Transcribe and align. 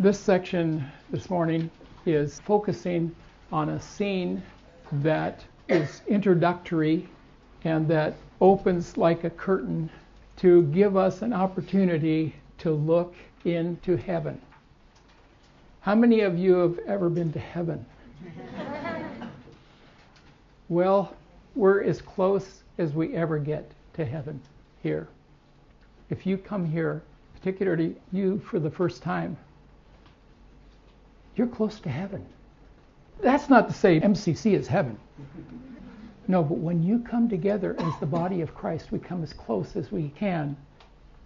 This 0.00 0.18
section 0.18 0.90
this 1.10 1.28
morning 1.28 1.70
is 2.06 2.40
focusing 2.40 3.14
on 3.52 3.68
a 3.68 3.78
scene 3.78 4.42
that 4.92 5.44
is 5.68 6.00
introductory 6.08 7.06
and 7.64 7.86
that 7.88 8.14
opens 8.40 8.96
like 8.96 9.24
a 9.24 9.28
curtain 9.28 9.90
to 10.38 10.62
give 10.68 10.96
us 10.96 11.20
an 11.20 11.34
opportunity 11.34 12.34
to 12.60 12.70
look 12.70 13.14
into 13.44 13.94
heaven. 13.94 14.40
How 15.82 15.94
many 15.94 16.20
of 16.20 16.38
you 16.38 16.54
have 16.54 16.78
ever 16.86 17.10
been 17.10 17.30
to 17.34 17.38
heaven? 17.38 17.84
well, 20.70 21.14
we're 21.54 21.82
as 21.82 22.00
close 22.00 22.62
as 22.78 22.94
we 22.94 23.14
ever 23.14 23.38
get 23.38 23.70
to 23.96 24.06
heaven 24.06 24.40
here. 24.82 25.08
If 26.08 26.26
you 26.26 26.38
come 26.38 26.64
here, 26.64 27.02
particularly 27.34 27.96
you 28.12 28.38
for 28.38 28.58
the 28.58 28.70
first 28.70 29.02
time, 29.02 29.36
you're 31.36 31.46
close 31.46 31.80
to 31.80 31.88
heaven. 31.88 32.24
That's 33.22 33.48
not 33.48 33.68
to 33.68 33.74
say 33.74 34.00
MCC 34.00 34.54
is 34.54 34.66
heaven. 34.66 34.98
No, 36.28 36.42
but 36.42 36.58
when 36.58 36.82
you 36.82 37.00
come 37.00 37.28
together 37.28 37.74
as 37.78 37.92
the 37.98 38.06
body 38.06 38.40
of 38.40 38.54
Christ, 38.54 38.92
we 38.92 38.98
come 38.98 39.22
as 39.22 39.32
close 39.32 39.76
as 39.76 39.90
we 39.90 40.10
can 40.10 40.56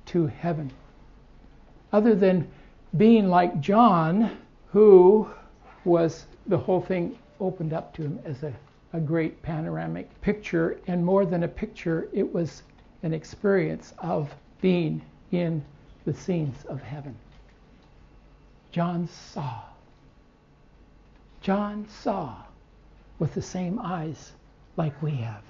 to 0.06 0.26
heaven. 0.26 0.70
Other 1.92 2.14
than 2.14 2.48
being 2.96 3.28
like 3.28 3.60
John, 3.60 4.36
who 4.72 5.28
was 5.84 6.26
the 6.46 6.58
whole 6.58 6.80
thing 6.80 7.18
opened 7.40 7.72
up 7.72 7.94
to 7.94 8.02
him 8.02 8.18
as 8.24 8.42
a, 8.42 8.52
a 8.92 9.00
great 9.00 9.42
panoramic 9.42 10.08
picture, 10.20 10.78
and 10.86 11.04
more 11.04 11.26
than 11.26 11.42
a 11.42 11.48
picture, 11.48 12.08
it 12.12 12.32
was 12.32 12.62
an 13.02 13.12
experience 13.12 13.92
of 13.98 14.34
being 14.60 15.02
in 15.32 15.62
the 16.04 16.14
scenes 16.14 16.64
of 16.66 16.80
heaven. 16.82 17.14
John 18.72 19.06
saw 19.06 19.60
John 21.44 21.86
saw 21.90 22.36
with 23.18 23.34
the 23.34 23.42
same 23.42 23.78
eyes 23.78 24.32
like 24.78 25.02
we 25.02 25.10
have. 25.10 25.42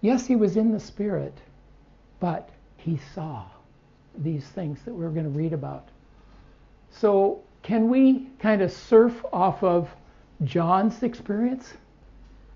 Yes, 0.00 0.26
he 0.26 0.34
was 0.34 0.56
in 0.56 0.72
the 0.72 0.80
Spirit, 0.80 1.36
but 2.18 2.48
he 2.78 2.96
saw 3.14 3.44
these 4.16 4.46
things 4.46 4.80
that 4.86 4.94
we're 4.94 5.10
going 5.10 5.30
to 5.30 5.38
read 5.38 5.52
about. 5.52 5.88
So, 6.88 7.42
can 7.62 7.90
we 7.90 8.30
kind 8.38 8.62
of 8.62 8.72
surf 8.72 9.22
off 9.30 9.62
of 9.62 9.94
John's 10.42 11.02
experience? 11.02 11.74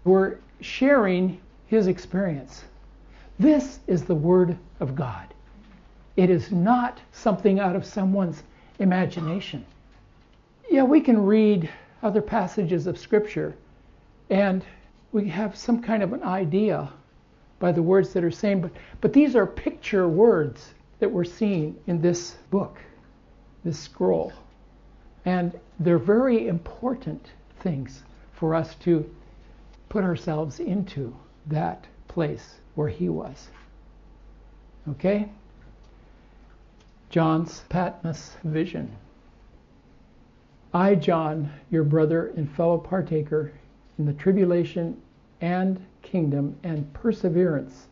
We're 0.04 0.38
sharing 0.62 1.38
his 1.66 1.86
experience. 1.86 2.64
This 3.38 3.80
is 3.86 4.04
the 4.04 4.14
Word 4.14 4.56
of 4.80 4.94
God. 4.94 5.34
It 6.16 6.30
is 6.30 6.50
not 6.50 6.98
something 7.12 7.60
out 7.60 7.76
of 7.76 7.84
someone's 7.84 8.42
imagination 8.78 9.66
yeah, 10.72 10.82
we 10.82 11.02
can 11.02 11.22
read 11.22 11.68
other 12.02 12.22
passages 12.22 12.86
of 12.86 12.98
Scripture 12.98 13.54
and 14.30 14.64
we 15.12 15.28
have 15.28 15.54
some 15.54 15.82
kind 15.82 16.02
of 16.02 16.14
an 16.14 16.22
idea 16.22 16.90
by 17.58 17.70
the 17.70 17.82
words 17.82 18.14
that 18.14 18.24
are 18.24 18.30
saying, 18.30 18.62
but, 18.62 18.70
but 19.02 19.12
these 19.12 19.36
are 19.36 19.46
picture 19.46 20.08
words 20.08 20.72
that 20.98 21.10
we're 21.10 21.24
seeing 21.24 21.76
in 21.86 22.00
this 22.00 22.36
book, 22.50 22.78
this 23.64 23.78
scroll. 23.78 24.32
And 25.26 25.60
they're 25.78 25.98
very 25.98 26.48
important 26.48 27.32
things 27.60 28.02
for 28.32 28.54
us 28.54 28.74
to 28.76 29.08
put 29.90 30.04
ourselves 30.04 30.58
into 30.58 31.14
that 31.48 31.86
place 32.08 32.54
where 32.76 32.88
he 32.88 33.10
was. 33.10 33.48
Okay? 34.88 35.28
John's 37.10 37.62
Patmos 37.68 38.36
vision. 38.42 38.90
I, 40.74 40.94
John, 40.94 41.52
your 41.70 41.84
brother 41.84 42.28
and 42.36 42.50
fellow 42.50 42.78
partaker 42.78 43.52
in 43.98 44.06
the 44.06 44.14
tribulation 44.14 44.96
and 45.42 45.78
kingdom 46.00 46.56
and 46.62 46.90
perseverance 46.94 47.88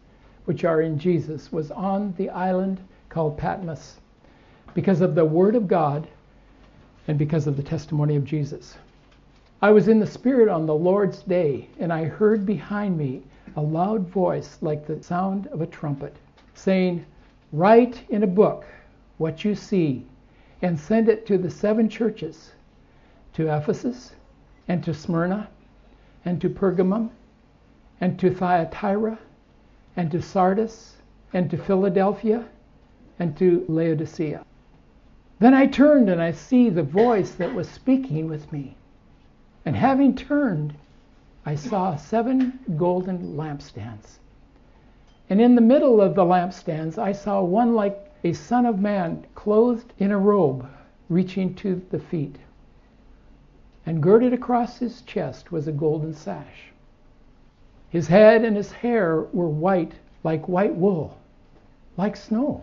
which 0.47 0.65
are 0.65 0.81
in 0.81 0.99
Jesus, 0.99 1.53
was 1.53 1.71
on 1.71 2.15
the 2.16 2.31
island 2.31 2.81
called 3.10 3.37
Patmos 3.37 4.00
because 4.72 5.03
of 5.03 5.15
the 5.15 5.25
Word 5.25 5.54
of 5.54 5.69
God 5.69 6.09
and 7.06 7.19
because 7.19 7.47
of 7.47 7.56
the 7.56 7.62
testimony 7.62 8.16
of 8.16 8.25
Jesus. 8.25 8.78
I 9.60 9.71
was 9.71 9.87
in 9.87 10.00
the 10.00 10.06
Spirit 10.06 10.49
on 10.49 10.65
the 10.65 10.75
Lord's 10.75 11.22
day, 11.22 11.69
and 11.78 11.93
I 11.93 12.04
heard 12.04 12.47
behind 12.47 12.97
me 12.97 13.22
a 13.56 13.60
loud 13.60 14.09
voice 14.09 14.56
like 14.62 14.87
the 14.87 15.03
sound 15.03 15.49
of 15.49 15.60
a 15.60 15.66
trumpet, 15.66 16.16
saying, 16.54 17.04
Write 17.53 18.03
in 18.09 18.22
a 18.22 18.27
book 18.27 18.65
what 19.19 19.44
you 19.44 19.54
see, 19.54 20.06
and 20.62 20.81
send 20.81 21.10
it 21.10 21.27
to 21.27 21.37
the 21.37 21.50
seven 21.50 21.91
churches 21.91 22.53
to 23.34 23.54
Ephesus 23.54 24.14
and 24.68 24.82
to 24.84 24.92
Smyrna 24.92 25.48
and 26.24 26.41
to 26.41 26.48
Pergamum 26.48 27.10
and 28.00 28.18
to 28.18 28.30
Thyatira 28.30 29.18
and 29.96 30.10
to 30.10 30.20
Sardis 30.20 30.96
and 31.32 31.50
to 31.50 31.56
Philadelphia 31.56 32.44
and 33.18 33.36
to 33.36 33.64
Laodicea. 33.68 34.44
Then 35.38 35.54
I 35.54 35.66
turned 35.66 36.08
and 36.08 36.20
I 36.20 36.32
see 36.32 36.70
the 36.70 36.82
voice 36.82 37.32
that 37.32 37.54
was 37.54 37.68
speaking 37.68 38.28
with 38.28 38.52
me. 38.52 38.76
And 39.64 39.76
having 39.76 40.14
turned, 40.14 40.74
I 41.47 41.54
saw 41.54 41.97
seven 41.97 42.58
golden 42.76 43.36
lampstands. 43.36 44.18
And 45.28 45.41
in 45.41 45.54
the 45.54 45.60
middle 45.60 46.00
of 46.00 46.14
the 46.14 46.24
lampstands, 46.24 46.98
I 46.98 47.12
saw 47.12 47.42
one 47.42 47.74
like 47.74 48.12
a 48.24 48.32
son 48.32 48.66
of 48.66 48.80
man, 48.80 49.24
clothed 49.34 49.92
in 49.98 50.10
a 50.10 50.18
robe 50.18 50.66
reaching 51.08 51.54
to 51.54 51.80
the 51.91 51.98
feet 51.98 52.36
and 53.86 54.02
girded 54.02 54.32
across 54.32 54.78
his 54.78 55.02
chest 55.02 55.50
was 55.50 55.66
a 55.66 55.72
golden 55.72 56.14
sash. 56.14 56.70
His 57.88 58.08
head 58.08 58.44
and 58.44 58.56
his 58.56 58.70
hair 58.70 59.22
were 59.32 59.48
white 59.48 59.94
like 60.22 60.48
white 60.48 60.74
wool, 60.74 61.18
like 61.96 62.16
snow. 62.16 62.62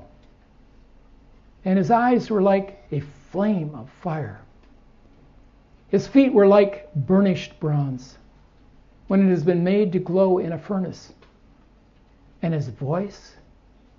And 1.65 1.77
his 1.77 1.91
eyes 1.91 2.29
were 2.29 2.41
like 2.41 2.83
a 2.91 2.99
flame 2.99 3.73
of 3.75 3.89
fire. 3.89 4.39
His 5.89 6.07
feet 6.07 6.33
were 6.33 6.47
like 6.47 6.93
burnished 6.93 7.59
bronze 7.59 8.17
when 9.07 9.25
it 9.25 9.29
has 9.29 9.43
been 9.43 9.63
made 9.63 9.91
to 9.93 9.99
glow 9.99 10.37
in 10.37 10.51
a 10.51 10.57
furnace. 10.57 11.13
And 12.41 12.53
his 12.53 12.67
voice 12.67 13.35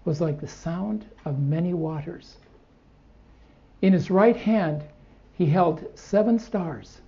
was 0.04 0.20
like 0.20 0.40
the 0.40 0.46
sound 0.46 1.06
of 1.24 1.40
many 1.40 1.74
waters. 1.74 2.36
In 3.82 3.92
his 3.92 4.10
right 4.10 4.36
hand 4.36 4.84
he 5.34 5.46
held 5.46 5.84
seven 5.94 6.38
stars 6.38 7.00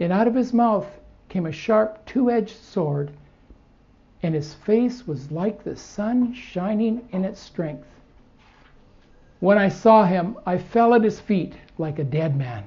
and 0.00 0.12
out 0.12 0.26
of 0.26 0.34
his 0.34 0.52
mouth 0.52 0.86
came 1.28 1.46
a 1.46 1.52
sharp 1.52 2.04
two 2.04 2.30
edged 2.30 2.56
sword, 2.56 3.10
and 4.22 4.34
his 4.34 4.54
face 4.54 5.06
was 5.06 5.30
like 5.30 5.62
the 5.62 5.76
sun 5.76 6.32
shining 6.32 7.06
in 7.12 7.24
its 7.24 7.40
strength. 7.40 7.86
When 9.40 9.58
I 9.58 9.68
saw 9.68 10.04
him, 10.04 10.36
I 10.46 10.58
fell 10.58 10.94
at 10.94 11.04
his 11.04 11.20
feet 11.20 11.54
like 11.78 11.98
a 11.98 12.04
dead 12.04 12.36
man. 12.36 12.64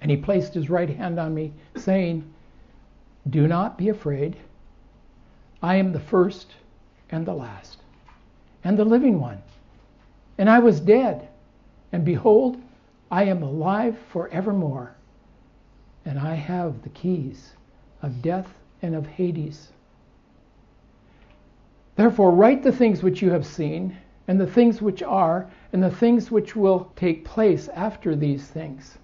And 0.00 0.10
he 0.10 0.16
placed 0.16 0.54
his 0.54 0.68
right 0.70 0.90
hand 0.90 1.18
on 1.18 1.34
me, 1.34 1.52
saying, 1.76 2.24
Do 3.30 3.48
not 3.48 3.78
be 3.78 3.88
afraid. 3.88 4.36
I 5.62 5.76
am 5.76 5.92
the 5.92 6.00
first 6.00 6.52
and 7.10 7.26
the 7.26 7.34
last, 7.34 7.78
and 8.62 8.78
the 8.78 8.84
living 8.84 9.18
one. 9.18 9.42
And 10.38 10.50
I 10.50 10.58
was 10.58 10.80
dead, 10.80 11.28
and 11.92 12.04
behold, 12.04 12.60
I 13.10 13.24
am 13.24 13.42
alive 13.42 13.96
forevermore 14.12 14.96
and 16.06 16.20
I 16.20 16.34
have 16.34 16.82
the 16.82 16.88
keys 16.90 17.54
of 18.00 18.22
death 18.22 18.60
and 18.80 18.94
of 18.94 19.06
Hades. 19.06 19.72
Therefore, 21.96 22.30
write 22.30 22.62
the 22.62 22.70
things 22.70 23.02
which 23.02 23.20
you 23.20 23.30
have 23.30 23.44
seen, 23.44 23.96
and 24.28 24.40
the 24.40 24.46
things 24.46 24.80
which 24.80 25.02
are, 25.02 25.50
and 25.72 25.82
the 25.82 25.90
things 25.90 26.30
which 26.30 26.54
will 26.54 26.92
take 26.94 27.24
place 27.24 27.68
after 27.68 28.14
these 28.14 28.46
things. 28.46 28.98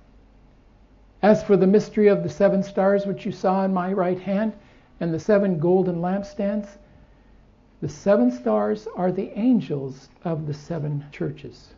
As 1.22 1.43
for 1.43 1.56
the 1.56 1.66
mystery 1.66 2.06
of 2.06 2.22
the 2.22 2.28
seven 2.28 2.62
stars 2.62 3.05
which 3.05 3.26
you 3.26 3.32
saw 3.32 3.64
in 3.64 3.75
my 3.75 3.93
right 3.93 4.20
hand, 4.20 4.52
and 5.00 5.12
the 5.12 5.19
seven 5.19 5.58
golden 5.58 6.00
lampstands, 6.00 6.78
the 7.81 7.88
seven 7.88 8.31
stars 8.31 8.87
are 8.94 9.10
the 9.10 9.37
angels 9.37 10.08
of 10.25 10.46
the 10.46 10.55
seven 10.55 11.05
churches, 11.10 11.75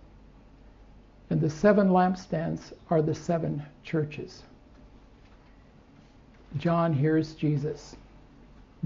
and 1.30 1.40
the 1.40 1.48
seven 1.48 1.88
lampstands 1.88 2.74
are 2.90 3.00
the 3.00 3.14
seven 3.14 3.62
churches. 3.82 4.42
John 6.56 6.92
hears 6.92 7.34
Jesus. 7.34 7.96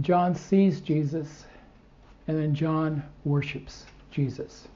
John 0.01 0.35
sees 0.35 0.81
Jesus, 0.81 1.45
and 2.27 2.39
then 2.39 2.55
John 2.55 3.03
worships 3.25 3.85
Jesus. 4.11 4.69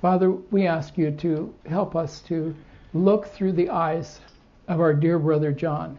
Father, 0.00 0.30
we 0.30 0.66
ask 0.66 0.96
you 0.96 1.10
to 1.10 1.54
help 1.66 1.94
us 1.94 2.20
to 2.22 2.54
look 2.94 3.26
through 3.26 3.52
the 3.52 3.70
eyes 3.70 4.20
of 4.66 4.80
our 4.80 4.94
dear 4.94 5.18
brother 5.18 5.52
John, 5.52 5.98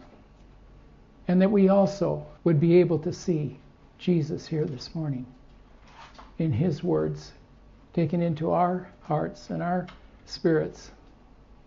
and 1.28 1.40
that 1.40 1.50
we 1.50 1.68
also 1.68 2.26
would 2.44 2.60
be 2.60 2.80
able 2.80 2.98
to 3.00 3.12
see 3.12 3.58
Jesus 3.98 4.46
here 4.46 4.64
this 4.64 4.94
morning 4.94 5.26
in 6.38 6.52
his 6.52 6.82
words 6.82 7.32
taken 7.92 8.22
into 8.22 8.50
our 8.50 8.88
hearts 9.02 9.50
and 9.50 9.62
our 9.62 9.86
spirits 10.24 10.90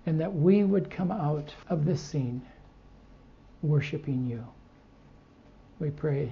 and 0.06 0.20
that 0.20 0.34
we 0.34 0.64
would 0.64 0.90
come 0.90 1.12
out 1.12 1.54
of 1.70 1.86
this 1.86 2.02
scene 2.02 2.42
worshiping 3.64 4.26
you. 4.28 4.46
We 5.80 5.90
pray 5.90 6.32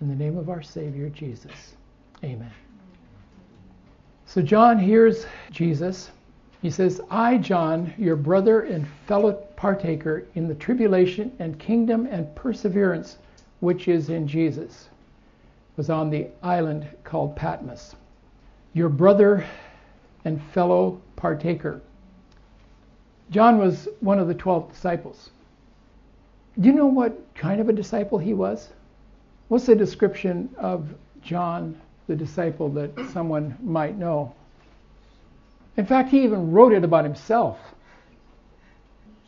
in 0.00 0.08
the 0.08 0.14
name 0.14 0.38
of 0.38 0.48
our 0.48 0.62
Savior 0.62 1.10
Jesus. 1.10 1.74
Amen. 2.24 2.50
So 4.24 4.40
John 4.40 4.78
hears 4.78 5.26
Jesus. 5.50 6.10
He 6.62 6.70
says, 6.70 7.00
I, 7.10 7.36
John, 7.36 7.92
your 7.98 8.16
brother 8.16 8.62
and 8.62 8.86
fellow 9.06 9.32
partaker 9.56 10.26
in 10.34 10.48
the 10.48 10.54
tribulation 10.54 11.32
and 11.38 11.58
kingdom 11.58 12.06
and 12.06 12.34
perseverance 12.34 13.18
which 13.60 13.86
is 13.86 14.08
in 14.10 14.26
Jesus, 14.26 14.88
was 15.76 15.88
on 15.88 16.10
the 16.10 16.26
island 16.42 16.86
called 17.04 17.36
Patmos. 17.36 17.94
Your 18.74 18.88
brother 18.88 19.46
and 20.24 20.42
fellow 20.52 21.00
partaker. 21.14 21.80
John 23.30 23.58
was 23.58 23.88
one 24.00 24.18
of 24.18 24.26
the 24.26 24.34
12 24.34 24.72
disciples. 24.72 25.30
Do 26.60 26.68
you 26.68 26.74
know 26.74 26.86
what 26.86 27.34
kind 27.34 27.60
of 27.60 27.68
a 27.68 27.72
disciple 27.72 28.18
he 28.18 28.34
was? 28.34 28.68
What's 29.48 29.66
the 29.66 29.74
description 29.74 30.50
of 30.58 30.86
John, 31.22 31.80
the 32.08 32.16
disciple, 32.16 32.68
that 32.70 32.90
someone 33.12 33.56
might 33.62 33.98
know? 33.98 34.34
In 35.76 35.86
fact, 35.86 36.10
he 36.10 36.24
even 36.24 36.52
wrote 36.52 36.72
it 36.72 36.84
about 36.84 37.04
himself. 37.04 37.58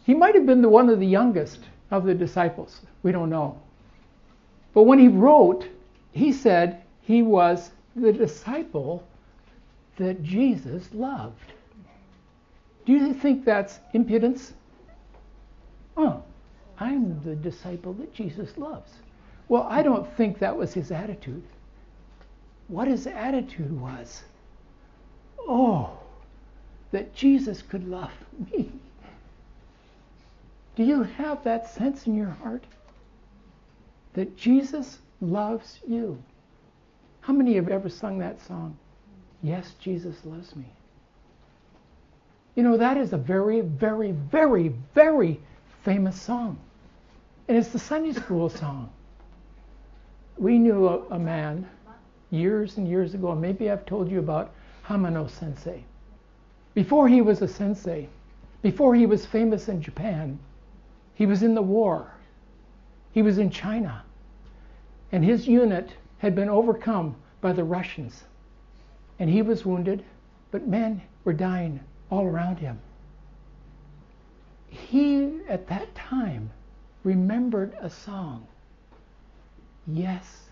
He 0.04 0.12
might 0.12 0.34
have 0.34 0.44
been 0.44 0.60
the 0.60 0.68
one 0.68 0.90
of 0.90 1.00
the 1.00 1.06
youngest 1.06 1.60
of 1.90 2.04
the 2.04 2.14
disciples. 2.14 2.80
We 3.02 3.12
don't 3.12 3.30
know. 3.30 3.58
But 4.74 4.82
when 4.82 4.98
he 4.98 5.08
wrote, 5.08 5.66
he 6.12 6.32
said 6.32 6.82
he 7.00 7.22
was 7.22 7.70
the 7.96 8.12
disciple 8.12 9.06
that 9.96 10.22
Jesus 10.22 10.88
loved. 10.92 11.52
Do 12.84 12.92
you 12.92 13.14
think 13.14 13.44
that's 13.44 13.78
impudence? 13.94 14.52
Oh, 15.96 16.22
I'm 16.78 17.22
the 17.24 17.36
disciple 17.36 17.92
that 17.94 18.14
Jesus 18.14 18.56
loves. 18.56 18.92
Well, 19.48 19.66
I 19.68 19.82
don't 19.82 20.10
think 20.16 20.38
that 20.38 20.56
was 20.56 20.74
his 20.74 20.90
attitude. 20.90 21.42
What 22.68 22.88
his 22.88 23.06
attitude 23.06 23.78
was, 23.78 24.24
oh, 25.38 25.98
that 26.92 27.14
Jesus 27.14 27.60
could 27.62 27.86
love 27.86 28.12
me. 28.50 28.72
Do 30.76 30.82
you 30.82 31.02
have 31.02 31.44
that 31.44 31.68
sense 31.70 32.06
in 32.06 32.16
your 32.16 32.30
heart? 32.30 32.64
That 34.14 34.36
Jesus 34.36 34.98
loves 35.20 35.80
you. 35.86 36.18
How 37.20 37.32
many 37.32 37.54
have 37.54 37.68
ever 37.68 37.88
sung 37.88 38.18
that 38.18 38.40
song? 38.40 38.76
Yes, 39.42 39.74
Jesus 39.78 40.16
loves 40.24 40.56
me. 40.56 40.66
You 42.54 42.62
know, 42.62 42.76
that 42.76 42.96
is 42.96 43.12
a 43.12 43.18
very, 43.18 43.60
very, 43.60 44.12
very, 44.12 44.68
very 44.94 45.40
famous 45.84 46.20
song. 46.20 46.58
And 47.46 47.58
it's 47.58 47.69
the 47.69 47.78
Sunday 47.78 48.12
school 48.12 48.48
song. 48.48 48.90
We 50.38 50.58
knew 50.58 50.88
a, 50.88 50.98
a 51.10 51.19
man 51.19 51.69
years 52.31 52.78
and 52.78 52.88
years 52.88 53.14
ago, 53.14 53.34
maybe 53.34 53.70
I've 53.70 53.84
told 53.84 54.10
you 54.10 54.19
about 54.19 54.52
Hamano 54.86 55.31
Sensei. 55.31 55.84
Before 56.72 57.06
he 57.06 57.20
was 57.20 57.42
a 57.42 57.46
sensei, 57.46 58.08
before 58.62 58.94
he 58.94 59.06
was 59.06 59.26
famous 59.26 59.69
in 59.69 59.81
Japan, 59.82 60.38
he 61.14 61.26
was 61.26 61.42
in 61.42 61.54
the 61.54 61.62
war. 61.62 62.10
He 63.12 63.22
was 63.22 63.38
in 63.38 63.50
China. 63.50 64.02
And 65.12 65.22
his 65.22 65.46
unit 65.46 65.90
had 66.19 66.34
been 66.34 66.48
overcome 66.48 67.14
by 67.40 67.52
the 67.52 67.62
Russians. 67.62 68.25
And 69.19 69.31
he 69.31 69.42
was 69.42 69.64
wounded, 69.64 70.02
but 70.50 70.66
men 70.66 71.02
were 71.25 71.34
dying 71.34 71.78
all 72.10 72.25
around 72.25 72.58
him. 72.58 72.81
He, 74.74 75.40
at 75.48 75.68
that 75.68 75.94
time, 75.94 76.50
remembered 77.04 77.76
a 77.80 77.88
song 77.88 78.46
Yes, 79.86 80.48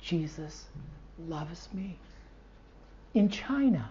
Jesus 0.00 0.66
loves 1.26 1.68
me. 1.72 1.98
In 3.14 3.28
China. 3.28 3.90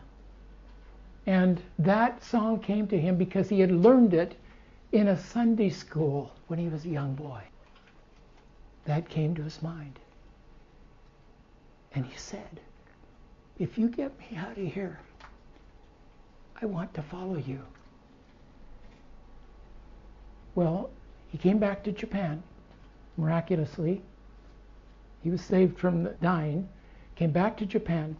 And 1.25 1.61
that 1.79 2.23
song 2.23 2.59
came 2.59 2.87
to 2.87 2.99
him 2.99 3.17
because 3.17 3.49
he 3.49 3.59
had 3.59 3.71
learned 3.71 4.13
it 4.13 4.35
in 4.91 5.07
a 5.07 5.17
Sunday 5.17 5.69
school 5.69 6.31
when 6.47 6.59
he 6.59 6.67
was 6.67 6.85
a 6.85 6.89
young 6.89 7.15
boy. 7.15 7.41
That 8.85 9.09
came 9.09 9.35
to 9.35 9.43
his 9.43 9.61
mind. 9.61 9.99
And 11.93 12.05
he 12.05 12.17
said, 12.17 12.59
If 13.57 13.77
you 13.77 13.89
get 13.89 14.17
me 14.19 14.37
out 14.37 14.57
of 14.57 14.65
here, 14.65 14.99
I 16.61 16.65
want 16.65 16.93
to 16.93 17.01
follow 17.01 17.37
you. 17.37 17.61
Well, 20.55 20.89
he 21.27 21.37
came 21.37 21.59
back 21.59 21.83
to 21.83 21.91
Japan 21.91 22.41
miraculously. 23.17 24.01
He 25.21 25.29
was 25.29 25.41
saved 25.41 25.77
from 25.77 26.09
dying, 26.21 26.69
came 27.15 27.31
back 27.31 27.57
to 27.57 27.65
Japan, 27.65 28.15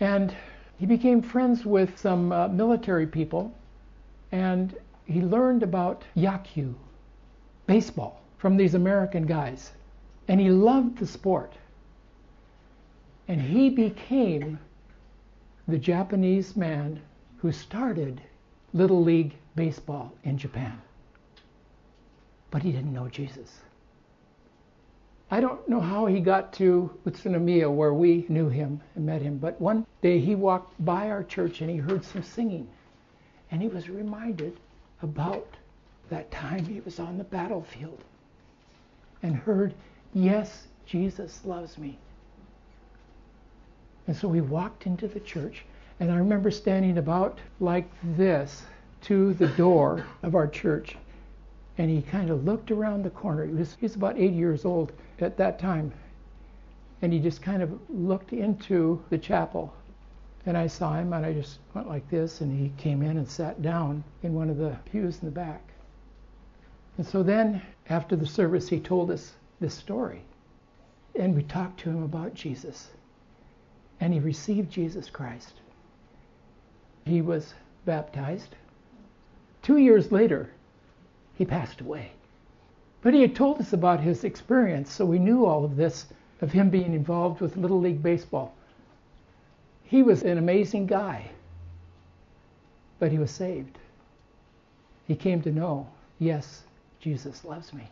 and 0.00 0.34
he 0.78 0.86
became 0.86 1.20
friends 1.20 1.66
with 1.66 1.98
some 1.98 2.32
uh, 2.32 2.48
military 2.48 3.06
people, 3.06 3.52
and 4.32 4.74
he 5.04 5.20
learned 5.20 5.62
about 5.62 6.04
Yakyu, 6.16 6.74
baseball, 7.66 8.22
from 8.38 8.56
these 8.56 8.74
American 8.74 9.26
guys. 9.26 9.72
And 10.28 10.40
he 10.40 10.48
loved 10.48 10.98
the 10.98 11.06
sport. 11.06 11.52
And 13.28 13.40
he 13.40 13.68
became 13.68 14.58
the 15.68 15.78
Japanese 15.78 16.56
man 16.56 17.00
who 17.36 17.52
started 17.52 18.22
Little 18.72 19.02
League 19.02 19.34
Baseball 19.54 20.12
in 20.24 20.38
Japan. 20.38 20.80
But 22.52 22.62
he 22.62 22.70
didn't 22.70 22.92
know 22.92 23.08
Jesus. 23.08 23.62
I 25.32 25.40
don't 25.40 25.66
know 25.66 25.80
how 25.80 26.04
he 26.06 26.20
got 26.20 26.52
to 26.54 26.90
Utsunomiya 27.06 27.74
where 27.74 27.94
we 27.94 28.26
knew 28.28 28.50
him 28.50 28.82
and 28.94 29.06
met 29.06 29.22
him, 29.22 29.38
but 29.38 29.58
one 29.60 29.86
day 30.02 30.20
he 30.20 30.34
walked 30.34 30.72
by 30.84 31.10
our 31.10 31.24
church 31.24 31.62
and 31.62 31.70
he 31.70 31.78
heard 31.78 32.04
some 32.04 32.22
singing. 32.22 32.68
And 33.50 33.62
he 33.62 33.68
was 33.68 33.88
reminded 33.88 34.58
about 35.00 35.48
that 36.10 36.30
time 36.30 36.66
he 36.66 36.80
was 36.80 37.00
on 37.00 37.16
the 37.16 37.24
battlefield 37.24 38.04
and 39.22 39.34
heard, 39.34 39.74
Yes, 40.12 40.66
Jesus 40.84 41.40
loves 41.46 41.78
me. 41.78 41.98
And 44.06 44.14
so 44.14 44.28
we 44.28 44.42
walked 44.42 44.86
into 44.86 45.08
the 45.08 45.20
church 45.20 45.64
and 45.98 46.12
I 46.12 46.16
remember 46.16 46.50
standing 46.50 46.98
about 46.98 47.38
like 47.60 47.88
this 48.02 48.64
to 49.02 49.32
the 49.34 49.48
door 49.48 50.04
of 50.22 50.34
our 50.34 50.46
church. 50.46 50.96
And 51.78 51.90
he 51.90 52.02
kind 52.02 52.30
of 52.30 52.44
looked 52.44 52.70
around 52.70 53.02
the 53.02 53.10
corner. 53.10 53.46
He 53.46 53.54
was, 53.54 53.76
he 53.78 53.86
was 53.86 53.94
about 53.94 54.18
eight 54.18 54.32
years 54.32 54.64
old 54.64 54.92
at 55.20 55.36
that 55.38 55.58
time. 55.58 55.92
And 57.00 57.12
he 57.12 57.18
just 57.18 57.42
kind 57.42 57.62
of 57.62 57.70
looked 57.88 58.32
into 58.32 59.02
the 59.10 59.18
chapel. 59.18 59.72
And 60.44 60.56
I 60.56 60.66
saw 60.66 60.94
him, 60.94 61.12
and 61.12 61.24
I 61.24 61.32
just 61.32 61.58
went 61.74 61.88
like 61.88 62.08
this, 62.10 62.40
and 62.40 62.52
he 62.52 62.72
came 62.76 63.02
in 63.02 63.16
and 63.16 63.28
sat 63.28 63.62
down 63.62 64.04
in 64.22 64.34
one 64.34 64.50
of 64.50 64.58
the 64.58 64.76
pews 64.90 65.18
in 65.20 65.26
the 65.26 65.34
back. 65.34 65.62
And 66.98 67.06
so 67.06 67.22
then, 67.22 67.62
after 67.88 68.16
the 68.16 68.26
service, 68.26 68.68
he 68.68 68.80
told 68.80 69.10
us 69.10 69.32
this 69.60 69.74
story. 69.74 70.22
And 71.14 71.34
we 71.34 71.42
talked 71.42 71.80
to 71.80 71.90
him 71.90 72.02
about 72.02 72.34
Jesus. 72.34 72.90
And 74.00 74.12
he 74.12 74.20
received 74.20 74.70
Jesus 74.70 75.08
Christ 75.08 75.54
he 77.04 77.20
was 77.20 77.54
baptized. 77.84 78.54
Two 79.62 79.76
years 79.76 80.12
later, 80.12 80.50
he 81.36 81.44
passed 81.44 81.80
away. 81.80 82.12
But 83.02 83.14
he 83.14 83.20
had 83.20 83.34
told 83.34 83.60
us 83.60 83.72
about 83.72 84.00
his 84.00 84.24
experience, 84.24 84.92
so 84.92 85.04
we 85.04 85.18
knew 85.18 85.44
all 85.44 85.64
of 85.64 85.76
this 85.76 86.06
of 86.40 86.52
him 86.52 86.70
being 86.70 86.92
involved 86.92 87.40
with 87.40 87.56
Little 87.56 87.80
League 87.80 88.02
Baseball. 88.02 88.54
He 89.84 90.02
was 90.02 90.22
an 90.22 90.38
amazing 90.38 90.86
guy, 90.86 91.30
but 92.98 93.12
he 93.12 93.18
was 93.18 93.30
saved. 93.30 93.78
He 95.06 95.14
came 95.14 95.42
to 95.42 95.50
know, 95.50 95.86
yes, 96.18 96.62
Jesus 97.00 97.44
loves 97.44 97.72
me. 97.72 97.88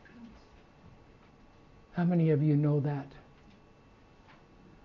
How 1.93 2.05
many 2.05 2.31
of 2.31 2.43
you 2.43 2.57
know 2.57 2.81
that? 2.81 3.07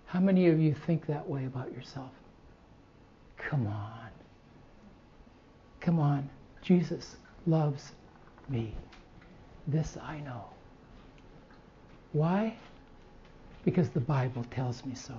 How 0.06 0.20
many 0.20 0.48
of 0.48 0.60
you 0.60 0.74
think 0.74 1.06
that 1.06 1.28
way 1.28 1.46
about 1.46 1.72
yourself? 1.72 2.10
Come 3.38 3.66
on. 3.66 4.10
Come 5.80 5.98
on. 5.98 6.28
Jesus 6.62 7.16
loves 7.46 7.92
me. 8.48 8.74
This 9.66 9.96
I 10.02 10.20
know. 10.20 10.44
Why? 12.12 12.56
Because 13.64 13.88
the 13.90 14.00
Bible 14.00 14.44
tells 14.50 14.84
me 14.84 14.94
so. 14.94 15.14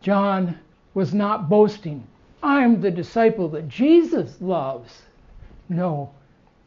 John 0.00 0.58
was 0.94 1.12
not 1.12 1.48
boasting. 1.48 2.06
I'm 2.42 2.80
the 2.80 2.90
disciple 2.90 3.48
that 3.50 3.68
Jesus 3.68 4.40
loves. 4.40 5.02
No, 5.68 6.12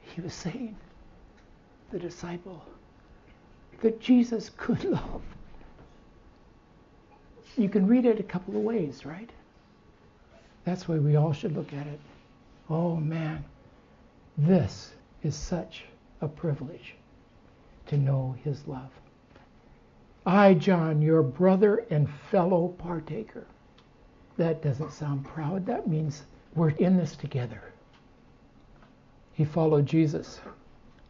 he 0.01 0.21
was 0.21 0.33
saying, 0.33 0.75
the 1.91 1.99
disciple 1.99 2.63
that 3.81 3.99
Jesus 3.99 4.51
could 4.57 4.83
love. 4.85 5.21
You 7.57 7.69
can 7.69 7.87
read 7.87 8.05
it 8.05 8.19
a 8.19 8.23
couple 8.23 8.55
of 8.55 8.61
ways, 8.61 9.05
right? 9.05 9.29
That's 10.65 10.87
way 10.87 10.99
we 10.99 11.15
all 11.15 11.33
should 11.33 11.55
look 11.55 11.73
at 11.73 11.87
it. 11.87 11.99
Oh 12.69 12.95
man, 12.95 13.43
this 14.39 14.93
is 15.21 15.35
such 15.35 15.83
a 16.21 16.27
privilege 16.27 16.95
to 17.87 17.97
know 17.97 18.35
his 18.43 18.67
love. 18.67 18.89
I, 20.25 20.53
John, 20.53 21.01
your 21.01 21.23
brother 21.23 21.85
and 21.89 22.09
fellow 22.31 22.69
partaker. 22.69 23.45
That 24.37 24.61
doesn't 24.61 24.93
sound 24.93 25.25
proud. 25.25 25.65
That 25.65 25.87
means 25.87 26.23
we're 26.55 26.69
in 26.69 26.97
this 26.97 27.15
together. 27.15 27.61
He 29.33 29.43
followed 29.43 29.85
Jesus. 29.85 30.39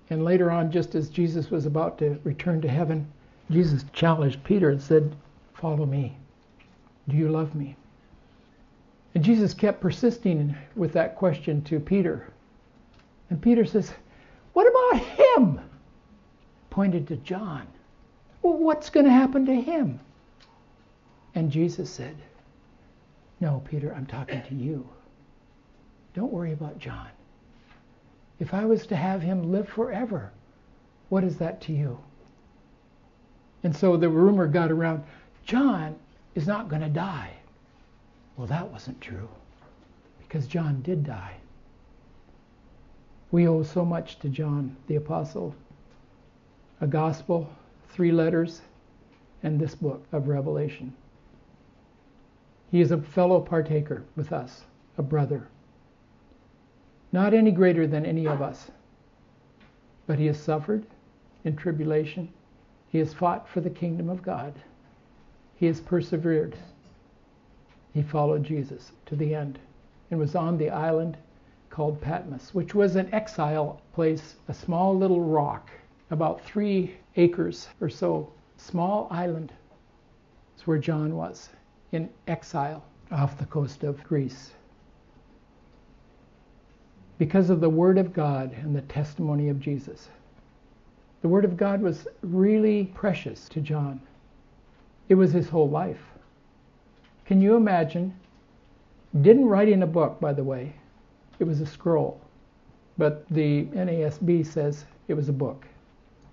And 0.10 0.24
later 0.26 0.50
on, 0.50 0.72
just 0.72 0.96
as 0.96 1.10
Jesus 1.10 1.52
was 1.52 1.66
about 1.66 1.98
to 2.00 2.20
return 2.24 2.62
to 2.62 2.68
heaven, 2.68 3.12
Jesus 3.52 3.86
challenged 3.94 4.44
Peter 4.44 4.70
and 4.70 4.82
said, 4.82 5.16
Follow 5.54 5.86
me. 5.86 6.18
Do 7.08 7.16
you 7.16 7.30
love 7.30 7.54
me? 7.54 7.76
And 9.14 9.24
Jesus 9.24 9.54
kept 9.54 9.82
persisting 9.82 10.56
with 10.76 10.94
that 10.94 11.16
question 11.16 11.62
to 11.64 11.80
Peter. 11.80 12.32
And 13.30 13.42
Peter 13.42 13.66
says, 13.66 13.92
What 14.54 14.68
about 14.68 15.06
him? 15.06 15.62
Pointed 16.70 17.08
to 17.08 17.16
John. 17.18 17.68
Well, 18.42 18.58
what's 18.58 18.90
going 18.90 19.06
to 19.06 19.12
happen 19.12 19.46
to 19.46 19.56
him? 19.56 20.00
And 21.36 21.52
Jesus 21.52 21.90
said, 21.90 22.16
No, 23.40 23.62
Peter, 23.70 23.94
I'm 23.94 24.06
talking 24.06 24.42
to 24.44 24.56
you. 24.56 24.88
Don't 26.14 26.32
worry 26.32 26.54
about 26.54 26.80
John. 26.80 27.08
If 28.40 28.54
I 28.54 28.66
was 28.66 28.88
to 28.88 28.96
have 28.96 29.22
him 29.22 29.52
live 29.52 29.68
forever, 29.68 30.32
what 31.10 31.24
is 31.24 31.38
that 31.38 31.62
to 31.62 31.74
you? 31.74 32.00
And 33.64 33.76
so 33.76 33.98
the 33.98 34.10
rumor 34.10 34.48
got 34.48 34.72
around 34.72 35.04
John 35.46 35.96
is 36.36 36.48
not 36.48 36.70
going 36.70 36.82
to 36.82 36.90
die. 36.90 37.32
Well, 38.38 38.48
that 38.48 38.72
wasn't 38.72 39.02
true 39.02 39.28
because 40.20 40.48
John 40.48 40.82
did 40.82 41.04
die. 41.04 41.36
We 43.32 43.48
owe 43.48 43.64
so 43.64 43.86
much 43.86 44.20
to 44.20 44.30
John 44.30 44.76
the 44.88 44.96
Apostle 44.96 45.56
a 46.82 46.88
gospel, 46.88 47.50
three 47.90 48.12
letters, 48.12 48.62
and 49.44 49.60
this 49.60 49.76
book 49.76 50.06
of 50.14 50.28
Revelation. 50.28 50.94
He 52.72 52.80
is 52.80 52.92
a 52.92 53.02
fellow 53.02 53.42
partaker 53.42 54.04
with 54.16 54.32
us, 54.32 54.64
a 54.98 55.04
brother. 55.04 55.48
Not 57.12 57.34
any 57.34 57.52
greater 57.52 57.86
than 57.86 58.06
any 58.06 58.28
of 58.28 58.42
us, 58.42 58.72
but 60.08 60.20
he 60.20 60.28
has 60.28 60.40
suffered 60.40 60.86
in 61.44 61.56
tribulation. 61.56 62.30
He 62.88 63.00
has 63.00 63.14
fought 63.14 63.48
for 63.48 63.60
the 63.60 63.70
kingdom 63.70 64.10
of 64.10 64.24
God. 64.24 64.54
He 65.56 65.66
has 65.66 65.82
persevered 65.82 66.56
he 67.94 68.04
followed 68.04 68.44
Jesus 68.44 68.92
to 69.08 69.16
the 69.16 69.34
end 69.34 69.60
and 70.12 70.20
was 70.20 70.36
on 70.36 70.58
the 70.58 70.70
island 70.70 71.18
called 71.70 72.02
Patmos, 72.02 72.54
which 72.54 72.74
was 72.76 72.96
an 72.96 73.14
exile 73.14 73.82
place, 73.94 74.36
a 74.48 74.54
small 74.54 74.98
little 74.98 75.22
rock, 75.22 75.70
about 76.12 76.42
three 76.42 76.96
acres 77.16 77.68
or 77.80 77.90
so, 77.90 78.32
small 78.58 79.08
island. 79.12 79.54
It's 80.56 80.68
where 80.68 80.78
John 80.78 81.16
was 81.16 81.50
in 81.92 82.10
exile 82.28 82.84
off 83.12 83.38
the 83.38 83.46
coast 83.46 83.84
of 83.84 84.04
Greece. 84.04 84.52
Because 87.18 87.50
of 87.50 87.60
the 87.60 87.70
Word 87.70 87.98
of 87.98 88.14
God 88.14 88.54
and 88.54 88.76
the 88.76 88.82
testimony 88.82 89.50
of 89.50 89.60
Jesus. 89.60 90.10
The 91.22 91.28
Word 91.28 91.44
of 91.44 91.58
God 91.58 91.82
was 91.82 92.08
really 92.22 92.86
precious 92.94 93.50
to 93.50 93.60
John. 93.60 94.00
It 95.10 95.16
was 95.16 95.34
his 95.34 95.50
whole 95.50 95.70
life. 95.70 96.02
Can 97.26 97.42
you 97.42 97.56
imagine? 97.56 98.14
Didn't 99.22 99.46
write 99.46 99.70
in 99.70 99.84
a 99.84 99.88
book, 99.88 100.20
by 100.20 100.34
the 100.34 100.44
way. 100.44 100.74
It 101.40 101.46
was 101.46 101.62
a 101.62 101.66
scroll. 101.66 102.22
But 102.98 103.28
the 103.30 103.66
NASB 103.66 104.46
says 104.46 104.86
it 105.08 105.14
was 105.14 105.30
a 105.30 105.34
book. 105.34 105.66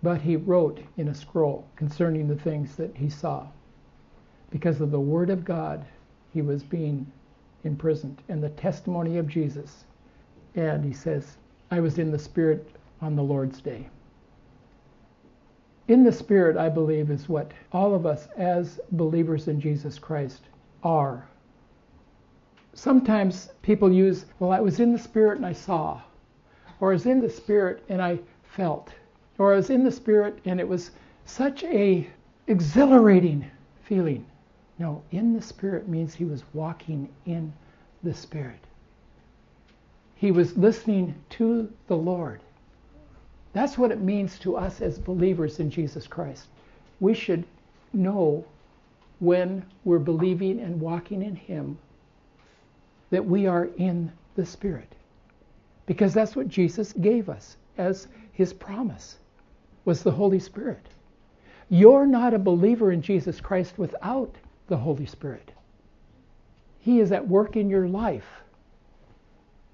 But 0.03 0.21
he 0.21 0.37
wrote 0.37 0.81
in 0.97 1.09
a 1.09 1.15
scroll 1.15 1.67
concerning 1.77 2.29
the 2.29 2.37
things 2.37 2.77
that 2.77 2.97
he 2.97 3.09
saw. 3.09 3.47
Because 4.51 4.81
of 4.81 4.91
the 4.91 5.01
Word 5.01 5.31
of 5.31 5.45
God, 5.45 5.85
he 6.33 6.43
was 6.43 6.63
being 6.63 7.11
imprisoned 7.65 8.23
and 8.29 8.43
the 8.43 8.51
testimony 8.51 9.17
of 9.17 9.29
Jesus. 9.29 9.85
And 10.55 10.85
he 10.85 10.93
says, 10.93 11.37
I 11.71 11.81
was 11.81 11.99
in 11.99 12.11
the 12.11 12.19
Spirit 12.19 12.69
on 13.01 13.17
the 13.17 13.23
Lord's 13.23 13.61
day. 13.61 13.89
In 15.89 16.03
the 16.03 16.13
Spirit, 16.13 16.57
I 16.57 16.69
believe, 16.69 17.11
is 17.11 17.29
what 17.29 17.53
all 17.73 17.95
of 17.95 18.07
us 18.07 18.29
as 18.37 18.81
believers 18.93 19.47
in 19.47 19.61
Jesus 19.61 19.99
Christ 19.99 20.43
are. 20.83 21.29
Sometimes 22.77 23.49
people 23.63 23.91
use, 23.91 24.27
well, 24.39 24.53
I 24.53 24.61
was 24.61 24.81
in 24.81 24.93
the 24.93 24.99
Spirit 24.99 25.39
and 25.39 25.47
I 25.47 25.55
saw, 25.55 26.03
or 26.79 26.91
I 26.91 26.93
was 26.93 27.07
in 27.07 27.23
the 27.23 27.31
Spirit 27.31 27.83
and 27.89 28.03
I 28.03 28.19
felt, 28.43 28.93
or 29.39 29.55
I 29.55 29.57
was 29.57 29.71
in 29.71 29.83
the 29.83 29.91
Spirit 29.91 30.41
and 30.45 30.61
it 30.61 30.69
was 30.69 30.91
such 31.25 31.65
a 31.65 32.07
exhilarating 32.47 33.51
feeling. 33.83 34.27
No, 34.79 35.03
in 35.11 35.33
the 35.33 35.41
Spirit 35.41 35.89
means 35.89 36.15
he 36.15 36.27
was 36.27 36.45
walking 36.53 37.09
in 37.25 37.51
the 38.03 38.13
Spirit. 38.13 38.61
He 40.15 40.31
was 40.31 40.55
listening 40.59 41.15
to 41.31 41.73
the 41.87 41.97
Lord. 41.97 42.41
That's 43.55 43.79
what 43.79 43.91
it 43.91 44.03
means 44.03 44.39
to 44.41 44.55
us 44.55 44.83
as 44.83 44.99
believers 44.99 45.61
in 45.61 45.71
Jesus 45.71 46.07
Christ. 46.07 46.49
We 47.01 47.15
should 47.15 47.47
know 47.95 48.45
when 49.19 49.65
we're 49.85 49.99
believing 49.99 50.61
and 50.61 50.79
walking 50.79 51.23
in 51.23 51.37
Him 51.37 51.79
that 53.11 53.25
we 53.25 53.47
are 53.47 53.69
in 53.77 54.13
the 54.35 54.47
Spirit. 54.47 54.95
Because 55.87 56.13
that's 56.13 56.35
what 56.35 56.49
Jesus 56.49 56.93
gave 56.95 57.29
us 57.29 57.57
as 57.79 58.09
His 58.33 58.53
promise 58.53 59.19
was 59.85 60.03
the 60.03 60.11
Holy 60.11 60.41
Spirit. 60.41 60.87
You're 61.69 62.07
not 62.07 62.35
a 62.35 62.39
believer 62.39 62.93
in 62.93 63.03
Jesus 63.03 63.41
Christ 63.41 63.79
without 63.79 64.35
the 64.69 64.77
Holy 64.77 65.07
Spirit. 65.07 65.51
He 66.81 67.01
is 67.01 67.13
at 67.13 67.27
work 67.27 67.57
in 67.57 67.69
your 67.69 67.89
life, 67.89 68.27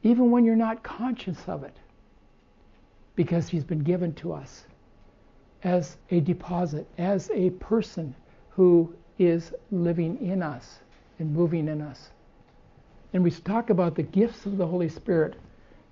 even 0.03 0.31
when 0.31 0.45
you're 0.45 0.57
not 0.57 0.83
conscious 0.83 1.39
of 1.47 1.65
it, 1.65 1.77
because 3.15 3.49
He's 3.49 3.65
been 3.65 3.83
given 3.83 4.15
to 4.15 4.33
us 4.33 4.65
as 5.62 5.97
a 6.11 6.21
deposit, 6.21 6.87
as 6.99 7.31
a 7.35 7.51
person 7.51 8.15
who 8.51 8.95
is 9.19 9.53
living 9.71 10.19
in 10.27 10.43
us 10.43 10.79
and 11.19 11.33
moving 11.33 11.69
in 11.69 11.81
us. 11.81 12.11
And 13.12 13.23
we 13.23 13.31
talk 13.31 13.71
about 13.71 13.95
the 13.95 14.02
gifts 14.02 14.47
of 14.47 14.57
the 14.57 14.66
Holy 14.66 14.88
Spirit. 14.88 15.37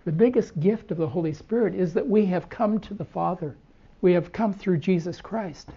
The 0.04 0.12
biggest 0.12 0.58
gift 0.58 0.90
of 0.90 0.96
the 0.96 1.08
Holy 1.08 1.34
Spirit 1.34 1.74
is 1.74 1.92
that 1.94 2.08
we 2.08 2.26
have 2.26 2.48
come 2.48 2.78
to 2.80 2.94
the 2.94 3.04
Father. 3.04 3.56
We 4.00 4.12
have 4.14 4.32
come 4.32 4.54
through 4.54 4.78
Jesus 4.78 5.20
Christ. 5.20 5.68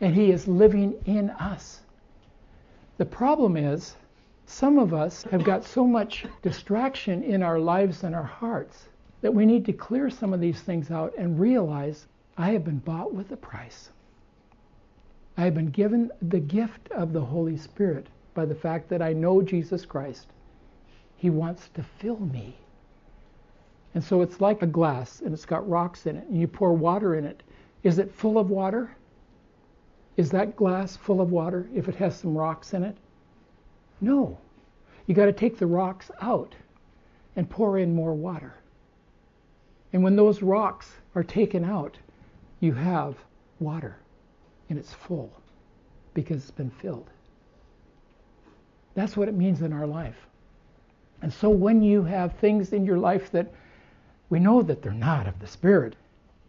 And 0.00 0.14
He 0.14 0.30
is 0.30 0.48
living 0.48 0.94
in 1.04 1.30
us. 1.30 1.82
The 2.96 3.04
problem 3.04 3.56
is, 3.56 3.96
some 4.46 4.78
of 4.78 4.92
us 4.94 5.22
have 5.24 5.44
got 5.44 5.64
so 5.64 5.86
much 5.86 6.26
distraction 6.42 7.22
in 7.22 7.42
our 7.42 7.58
lives 7.58 8.02
and 8.02 8.14
our 8.14 8.24
hearts 8.24 8.88
that 9.20 9.34
we 9.34 9.46
need 9.46 9.66
to 9.66 9.72
clear 9.72 10.10
some 10.10 10.32
of 10.32 10.40
these 10.40 10.60
things 10.62 10.90
out 10.90 11.12
and 11.16 11.38
realize 11.38 12.06
I 12.36 12.50
have 12.52 12.64
been 12.64 12.78
bought 12.78 13.14
with 13.14 13.30
a 13.32 13.36
price. 13.36 13.90
I 15.36 15.42
have 15.42 15.54
been 15.54 15.70
given 15.70 16.10
the 16.20 16.40
gift 16.40 16.90
of 16.90 17.12
the 17.12 17.24
Holy 17.24 17.56
Spirit 17.56 18.06
by 18.34 18.46
the 18.46 18.54
fact 18.54 18.88
that 18.88 19.02
I 19.02 19.12
know 19.12 19.42
Jesus 19.42 19.84
Christ. 19.84 20.26
He 21.20 21.28
wants 21.28 21.68
to 21.74 21.82
fill 21.82 22.18
me. 22.18 22.56
And 23.92 24.02
so 24.02 24.22
it's 24.22 24.40
like 24.40 24.62
a 24.62 24.66
glass 24.66 25.20
and 25.20 25.34
it's 25.34 25.44
got 25.44 25.68
rocks 25.68 26.06
in 26.06 26.16
it, 26.16 26.26
and 26.26 26.40
you 26.40 26.48
pour 26.48 26.72
water 26.72 27.14
in 27.14 27.26
it. 27.26 27.42
Is 27.82 27.98
it 27.98 28.10
full 28.10 28.38
of 28.38 28.48
water? 28.48 28.96
Is 30.16 30.30
that 30.30 30.56
glass 30.56 30.96
full 30.96 31.20
of 31.20 31.30
water 31.30 31.68
if 31.74 31.90
it 31.90 31.96
has 31.96 32.16
some 32.16 32.34
rocks 32.34 32.72
in 32.72 32.82
it? 32.82 32.96
No. 34.00 34.38
You 35.06 35.14
got 35.14 35.26
to 35.26 35.32
take 35.32 35.58
the 35.58 35.66
rocks 35.66 36.10
out 36.22 36.54
and 37.36 37.50
pour 37.50 37.76
in 37.76 37.94
more 37.94 38.14
water. 38.14 38.54
And 39.92 40.02
when 40.02 40.16
those 40.16 40.40
rocks 40.40 40.90
are 41.14 41.22
taken 41.22 41.66
out, 41.66 41.98
you 42.60 42.72
have 42.72 43.16
water 43.58 43.98
and 44.70 44.78
it's 44.78 44.94
full 44.94 45.30
because 46.14 46.38
it's 46.38 46.50
been 46.50 46.70
filled. 46.70 47.10
That's 48.94 49.18
what 49.18 49.28
it 49.28 49.34
means 49.34 49.60
in 49.60 49.74
our 49.74 49.86
life. 49.86 50.16
And 51.22 51.32
so 51.32 51.50
when 51.50 51.82
you 51.82 52.02
have 52.02 52.34
things 52.34 52.72
in 52.72 52.84
your 52.84 52.98
life 52.98 53.30
that 53.32 53.52
we 54.30 54.38
know 54.38 54.62
that 54.62 54.82
they're 54.82 54.92
not 54.92 55.26
of 55.26 55.38
the 55.38 55.46
Spirit, 55.46 55.96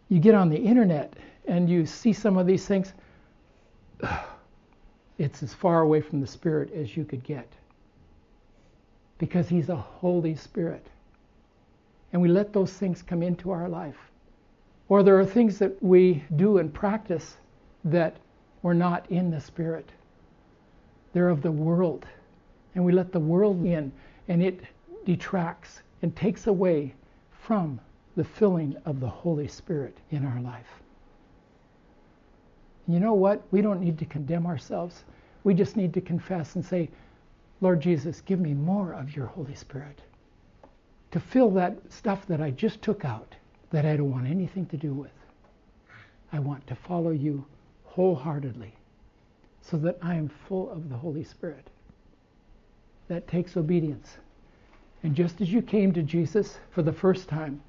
you 0.08 0.18
get 0.18 0.34
on 0.34 0.48
the 0.48 0.56
internet 0.56 1.14
and 1.46 1.68
you 1.68 1.84
see 1.84 2.12
some 2.12 2.36
of 2.36 2.46
these 2.46 2.66
things, 2.66 2.92
it's 5.18 5.42
as 5.42 5.52
far 5.52 5.80
away 5.80 6.00
from 6.00 6.20
the 6.20 6.26
Spirit 6.26 6.72
as 6.72 6.96
you 6.96 7.04
could 7.04 7.22
get. 7.24 7.48
Because 9.18 9.48
He's 9.48 9.68
a 9.68 9.76
Holy 9.76 10.34
Spirit. 10.34 10.86
And 12.12 12.20
we 12.20 12.28
let 12.28 12.52
those 12.52 12.72
things 12.72 13.02
come 13.02 13.22
into 13.22 13.50
our 13.50 13.68
life. 13.68 13.96
Or 14.88 15.02
there 15.02 15.18
are 15.18 15.26
things 15.26 15.58
that 15.58 15.82
we 15.82 16.22
do 16.36 16.58
and 16.58 16.72
practice 16.72 17.36
that 17.84 18.16
we're 18.62 18.74
not 18.74 19.10
in 19.10 19.30
the 19.30 19.40
Spirit. 19.40 19.90
They're 21.12 21.30
of 21.30 21.42
the 21.42 21.52
world. 21.52 22.06
And 22.74 22.84
we 22.84 22.92
let 22.92 23.12
the 23.12 23.20
world 23.20 23.64
in, 23.64 23.92
and 24.28 24.42
it 24.42 24.60
detracts 25.04 25.82
and 26.02 26.14
takes 26.14 26.46
away 26.46 26.94
from 27.30 27.80
the 28.16 28.24
filling 28.24 28.76
of 28.84 29.00
the 29.00 29.08
Holy 29.08 29.48
Spirit 29.48 29.96
in 30.10 30.24
our 30.24 30.40
life. 30.40 30.82
You 32.86 33.00
know 33.00 33.14
what? 33.14 33.42
We 33.50 33.62
don't 33.62 33.80
need 33.80 33.98
to 33.98 34.04
condemn 34.04 34.46
ourselves. 34.46 35.04
We 35.44 35.54
just 35.54 35.76
need 35.76 35.94
to 35.94 36.00
confess 36.00 36.56
and 36.56 36.64
say, 36.64 36.90
Lord 37.60 37.80
Jesus, 37.80 38.20
give 38.20 38.40
me 38.40 38.54
more 38.54 38.92
of 38.92 39.16
your 39.16 39.26
Holy 39.26 39.54
Spirit 39.54 40.00
to 41.12 41.20
fill 41.20 41.50
that 41.50 41.76
stuff 41.90 42.26
that 42.26 42.40
I 42.40 42.50
just 42.50 42.82
took 42.82 43.04
out 43.04 43.34
that 43.70 43.86
I 43.86 43.96
don't 43.96 44.10
want 44.10 44.26
anything 44.26 44.66
to 44.66 44.76
do 44.76 44.92
with. 44.92 45.12
I 46.32 46.38
want 46.38 46.66
to 46.66 46.74
follow 46.74 47.10
you 47.10 47.44
wholeheartedly 47.84 48.74
so 49.60 49.76
that 49.78 49.98
I 50.02 50.14
am 50.14 50.28
full 50.28 50.70
of 50.70 50.88
the 50.88 50.96
Holy 50.96 51.24
Spirit. 51.24 51.68
That 53.12 53.28
takes 53.28 53.58
obedience. 53.58 54.16
And 55.02 55.14
just 55.14 55.42
as 55.42 55.52
you 55.52 55.60
came 55.60 55.92
to 55.92 56.02
Jesus 56.02 56.58
for 56.70 56.80
the 56.80 56.94
first 56.94 57.28
time, 57.28 57.60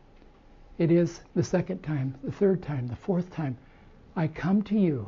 it 0.78 0.90
is 0.90 1.20
the 1.36 1.44
second 1.44 1.84
time, 1.84 2.16
the 2.24 2.32
third 2.32 2.64
time, 2.64 2.88
the 2.88 2.96
fourth 2.96 3.30
time. 3.30 3.58
I 4.16 4.28
come 4.28 4.62
to 4.64 4.80
you 4.80 5.06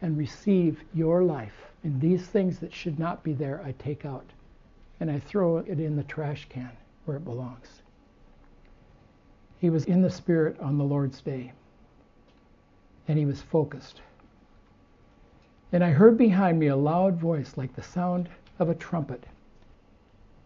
and 0.00 0.18
receive 0.18 0.82
your 0.92 1.22
life. 1.22 1.54
And 1.84 2.00
these 2.00 2.26
things 2.26 2.58
that 2.58 2.74
should 2.74 2.98
not 2.98 3.22
be 3.22 3.32
there, 3.32 3.62
I 3.64 3.76
take 3.78 4.04
out. 4.04 4.26
And 4.98 5.08
I 5.08 5.20
throw 5.20 5.58
it 5.58 5.68
in 5.68 5.94
the 5.94 6.02
trash 6.02 6.48
can 6.48 6.72
where 7.04 7.16
it 7.16 7.24
belongs. 7.24 7.82
He 9.60 9.70
was 9.70 9.84
in 9.84 10.02
the 10.02 10.10
Spirit 10.10 10.58
on 10.58 10.78
the 10.78 10.84
Lord's 10.84 11.20
day. 11.20 11.52
And 13.06 13.16
he 13.16 13.24
was 13.24 13.40
focused. 13.40 14.00
And 15.70 15.84
I 15.84 15.90
heard 15.90 16.18
behind 16.18 16.58
me 16.58 16.66
a 16.66 16.76
loud 16.76 17.20
voice 17.20 17.52
like 17.56 17.76
the 17.76 17.84
sound 17.84 18.28
of 18.58 18.68
a 18.68 18.74
trumpet. 18.74 19.24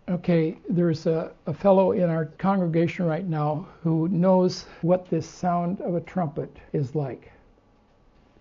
Okay, 0.09 0.57
there's 0.69 1.07
a, 1.07 1.33
a 1.47 1.55
fellow 1.55 1.93
in 1.93 2.05
our 2.09 2.27
congregation 2.39 3.07
right 3.07 3.27
now 3.27 3.67
who 3.83 4.09
knows 4.09 4.67
what 4.83 5.11
this 5.11 5.27
sound 5.29 5.81
of 5.81 5.97
a 5.97 6.01
trumpet 6.01 6.57
is 6.73 6.95
like. 6.95 7.33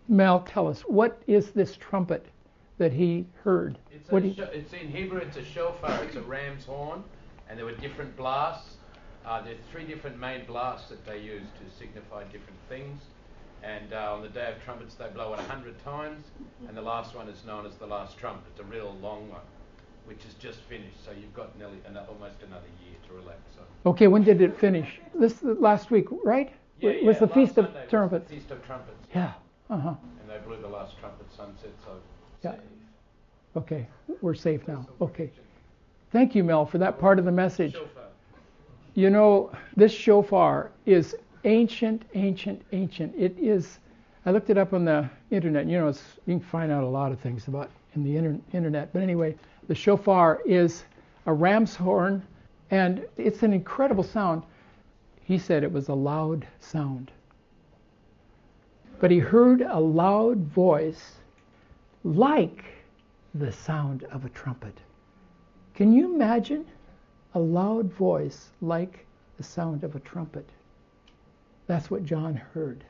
Mel, 0.08 0.42
tell 0.42 0.68
us, 0.68 0.82
what 0.82 1.22
is 1.26 1.52
this 1.52 1.76
trumpet 1.78 2.28
that 2.78 2.94
he 2.94 3.26
heard? 3.44 3.80
It's, 3.92 4.12
What 4.12 4.24
a 4.24 4.28
he- 4.28 4.42
it's 4.42 4.74
in 4.74 4.90
Hebrew, 4.90 5.18
it's 5.18 5.38
a 5.38 5.44
shofar, 5.44 6.04
it's 6.04 6.16
a 6.16 6.22
ram's 6.22 6.66
horn, 6.66 7.04
and 7.50 7.58
there 7.58 7.66
were 7.66 7.76
different 7.76 8.16
blasts. 8.16 8.76
Uh, 9.26 9.42
there's 9.42 9.58
three 9.72 9.86
different 9.86 10.20
main 10.20 10.46
blasts 10.46 10.90
that 10.90 11.04
they 11.04 11.18
use 11.18 11.48
to 11.60 11.80
signify 11.80 12.24
different 12.26 12.60
things. 12.70 13.02
And 13.64 13.92
uh, 13.94 14.14
on 14.14 14.22
the 14.22 14.30
Day 14.30 14.54
of 14.56 14.64
Trumpets, 14.64 14.94
they 14.94 15.08
blow 15.08 15.34
it 15.34 15.40
a 15.40 15.44
hundred 15.44 15.84
times, 15.84 16.24
and 16.68 16.78
the 16.78 16.82
last 16.84 17.16
one 17.16 17.28
is 17.28 17.44
known 17.46 17.66
as 17.66 17.74
the 17.78 17.88
last 17.88 18.20
trumpet. 18.20 18.44
It's 18.52 18.60
a 18.60 18.64
real 18.64 18.96
long 19.02 19.32
one, 19.32 19.42
which 20.06 20.26
is 20.26 20.34
just 20.36 20.60
finished. 20.62 21.04
So 21.06 21.12
you've 21.12 21.34
got 21.34 21.58
nearly 21.58 21.78
ano- 21.88 22.06
almost 22.10 22.42
another 22.46 22.68
year 22.86 22.96
to 23.08 23.14
relax 23.16 23.40
on. 23.60 23.92
Okay, 23.92 24.08
when 24.08 24.24
did 24.24 24.42
it 24.42 24.58
finish? 24.58 25.00
This 25.14 25.42
last 25.44 25.92
week, 25.92 26.08
right? 26.24 26.52
Yeah, 26.80 26.92
It 26.92 27.04
was 27.06 27.16
yeah, 27.16 27.20
the 27.22 27.28
Feast 27.30 27.58
of 27.58 27.66
Sunday 27.66 27.82
was 27.82 27.90
Trumpets. 27.90 28.32
Feast 28.32 28.52
of 28.52 28.66
Trumpets. 28.66 28.98
Yeah. 29.14 29.34
Uh 29.70 29.78
huh. 29.78 29.94
And 30.22 30.30
they 30.30 30.38
blew 30.46 30.58
the 30.62 30.68
last 30.68 30.98
trumpet 31.00 31.26
sunset, 31.36 31.72
so 31.84 31.92
Yeah. 32.44 32.52
safe. 32.52 32.60
Okay, 33.58 33.88
we're 34.22 34.34
safe 34.36 34.68
now. 34.68 34.86
Okay. 35.02 35.32
Thank 36.12 36.36
you, 36.36 36.44
Mel, 36.44 36.66
for 36.66 36.78
that 36.78 37.00
part 37.00 37.20
of 37.20 37.26
the 37.26 37.32
message. 37.32 37.74
Shofar. 37.74 38.04
You 38.94 39.10
know, 39.10 39.52
this 39.76 39.92
shofar 39.92 40.72
is 40.86 41.16
ancient, 41.46 42.04
ancient, 42.16 42.62
ancient. 42.72 43.14
It 43.18 43.38
is. 43.40 43.80
I 44.26 44.32
looked 44.32 44.50
it 44.50 44.58
up 44.58 44.74
on 44.74 44.86
the 44.86 45.08
internet. 45.30 45.68
You 45.68 45.80
know, 45.80 45.88
you 45.88 46.40
can 46.40 46.40
find 46.40 46.72
out 46.72 46.84
a 46.84 46.88
lot 46.88 47.12
of 47.12 47.20
things 47.20 47.48
about 47.48 47.70
in 47.96 48.04
the 48.04 48.18
inter- 48.18 48.40
internet. 48.54 48.92
But 48.92 49.04
anyway, 49.04 49.36
the 49.68 49.76
shofar 49.76 50.42
is 50.46 50.84
a 51.28 51.34
ram's 51.34 51.76
horn, 51.76 52.24
and 52.72 53.06
it's 53.18 53.44
an 53.44 53.54
incredible 53.54 54.04
sound. 54.04 54.44
He 55.24 55.38
said 55.38 55.64
it 55.64 55.72
was 55.72 55.90
a 55.90 55.94
loud 55.94 56.48
sound. 56.60 57.12
But 59.00 59.12
he 59.12 59.20
heard 59.20 59.62
a 59.62 59.80
loud 59.80 60.38
voice 60.38 61.16
like 62.04 62.64
the 63.36 63.52
sound 63.52 64.06
of 64.06 64.26
a 64.26 64.30
trumpet. 64.30 64.78
Can 65.76 65.92
you 65.92 66.14
imagine 66.14 66.66
a 67.34 67.40
loud 67.40 67.94
voice 67.94 68.50
like 68.62 69.06
the 69.38 69.44
sound 69.44 69.84
of 69.84 69.96
a 69.96 70.00
trumpet? 70.00 70.50
That's 71.68 71.92
what 71.92 72.06
John 72.06 72.36
heard. 72.36 72.84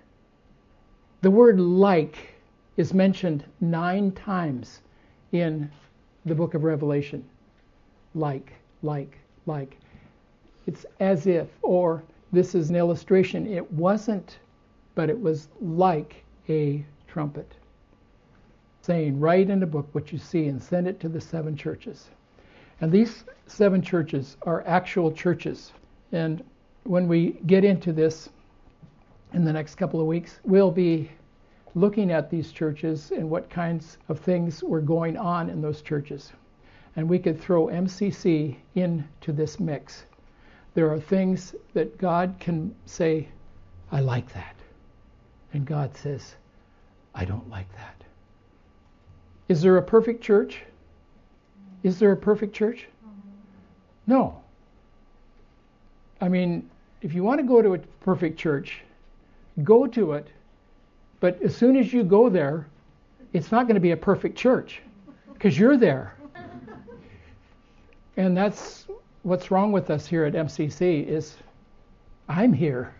The 1.26 1.32
word 1.32 1.60
like 1.60 2.36
is 2.78 2.94
mentioned 2.94 3.46
nine 3.60 4.12
times 4.12 4.82
in 5.32 5.72
the 6.24 6.36
book 6.36 6.54
of 6.54 6.64
Revelation. 6.64 7.26
Like, 8.14 8.54
like, 8.84 9.18
like. 9.48 9.76
It's 10.68 10.86
as 11.00 11.26
if, 11.26 11.48
or 11.64 12.04
this 12.32 12.54
is 12.54 12.70
an 12.70 12.76
illustration. 12.76 13.52
It 13.52 13.72
wasn't, 13.72 14.38
but 14.94 15.10
it 15.10 15.20
was 15.20 15.48
like 15.60 16.24
a 16.48 16.86
trumpet. 17.08 17.54
Saying, 18.84 19.20
write 19.20 19.50
in 19.50 19.60
the 19.60 19.66
book 19.66 19.90
what 19.94 20.12
you 20.12 20.20
see 20.20 20.46
and 20.46 20.62
send 20.62 20.88
it 20.88 21.00
to 21.00 21.10
the 21.10 21.20
seven 21.20 21.58
churches. 21.58 22.12
And 22.82 22.92
these 22.92 23.24
seven 23.48 23.82
churches 23.82 24.38
are 24.44 24.64
actual 24.68 25.12
churches. 25.12 25.74
And 26.12 26.44
when 26.84 27.08
we 27.08 27.40
get 27.48 27.66
into 27.66 27.94
this 27.94 28.30
in 29.34 29.44
the 29.44 29.54
next 29.54 29.76
couple 29.76 30.00
of 30.00 30.08
weeks, 30.08 30.40
we'll 30.44 30.72
be 30.72 31.12
looking 31.76 32.12
at 32.12 32.30
these 32.30 32.52
churches 32.52 33.12
and 33.12 33.30
what 33.30 33.50
kinds 33.50 33.98
of 34.08 34.20
things 34.20 34.64
were 34.64 34.82
going 34.82 35.18
on 35.18 35.50
in 35.50 35.62
those 35.62 35.82
churches. 35.82 36.32
And 36.96 37.10
we 37.10 37.20
could 37.20 37.40
throw 37.40 37.68
MCC 37.68 38.56
into 38.76 39.34
this 39.34 39.60
mix. 39.60 40.06
There 40.74 40.90
are 40.92 41.00
things 41.00 41.54
that 41.74 41.98
God 41.98 42.36
can 42.40 42.74
say, 42.86 43.28
I 43.92 44.00
like 44.00 44.32
that. 44.34 44.56
And 45.54 45.66
God 45.66 45.96
says, 45.96 46.36
I 47.14 47.26
don't 47.26 47.50
like 47.50 47.72
that. 47.76 48.04
Is 49.48 49.62
there 49.62 49.78
a 49.78 49.84
perfect 49.84 50.24
church? 50.24 50.64
Is 51.84 52.00
there 52.00 52.12
a 52.12 52.18
perfect 52.18 52.56
church? 52.56 52.88
No. 54.08 54.42
I 56.22 56.30
mean, 56.30 56.70
if 57.02 57.14
you 57.14 57.24
want 57.24 57.40
to 57.40 57.46
go 57.46 57.62
to 57.62 57.76
a 57.76 57.80
perfect 58.00 58.40
church, 58.40 58.82
go 59.64 59.88
to 59.88 60.14
it. 60.14 60.28
But 61.20 61.42
as 61.42 61.56
soon 61.56 61.76
as 61.78 61.94
you 61.94 62.04
go 62.04 62.30
there, 62.30 62.68
it's 63.34 63.52
not 63.52 63.64
going 63.68 63.76
to 63.76 63.82
be 63.82 63.92
a 63.92 63.98
perfect 63.98 64.38
church 64.38 64.82
because 65.34 65.58
you're 65.58 65.78
there. 65.78 66.16
And 68.18 68.36
that's 68.36 68.86
what's 69.24 69.52
wrong 69.52 69.72
with 69.72 69.90
us 69.90 70.08
here 70.08 70.24
at 70.26 70.34
MCC 70.34 71.06
is 71.06 71.36
I'm 72.30 72.54
here 72.54 72.94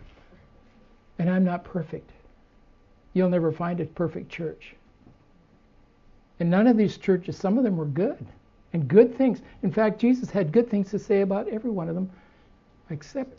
and 1.18 1.30
I'm 1.30 1.44
not 1.44 1.64
perfect. 1.64 2.10
You'll 3.14 3.30
never 3.30 3.50
find 3.50 3.80
a 3.80 3.86
perfect 3.86 4.30
church. 4.30 4.74
And 6.38 6.50
none 6.50 6.66
of 6.66 6.76
these 6.76 6.98
churches, 6.98 7.36
some 7.36 7.56
of 7.56 7.64
them 7.64 7.76
were 7.76 7.86
good 7.86 8.24
and 8.74 8.86
good 8.86 9.16
things. 9.16 9.40
In 9.62 9.72
fact, 9.72 9.98
Jesus 9.98 10.30
had 10.30 10.52
good 10.52 10.68
things 10.68 10.90
to 10.90 10.98
say 10.98 11.22
about 11.22 11.48
every 11.48 11.70
one 11.70 11.88
of 11.88 11.94
them, 11.94 12.10
except 12.90 13.32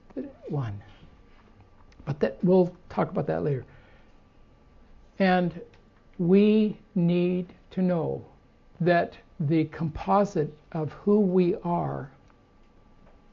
one. 0.49 0.81
But 2.07 2.21
that 2.21 2.37
we'll 2.41 2.73
talk 2.87 3.11
about 3.11 3.27
that 3.27 3.43
later. 3.43 3.65
And 5.19 5.59
we 6.17 6.79
need 6.95 7.47
to 7.71 7.81
know 7.81 8.25
that 8.79 9.17
the 9.41 9.65
composite 9.65 10.51
of 10.71 10.93
who 10.93 11.19
we 11.19 11.55
are 11.63 12.09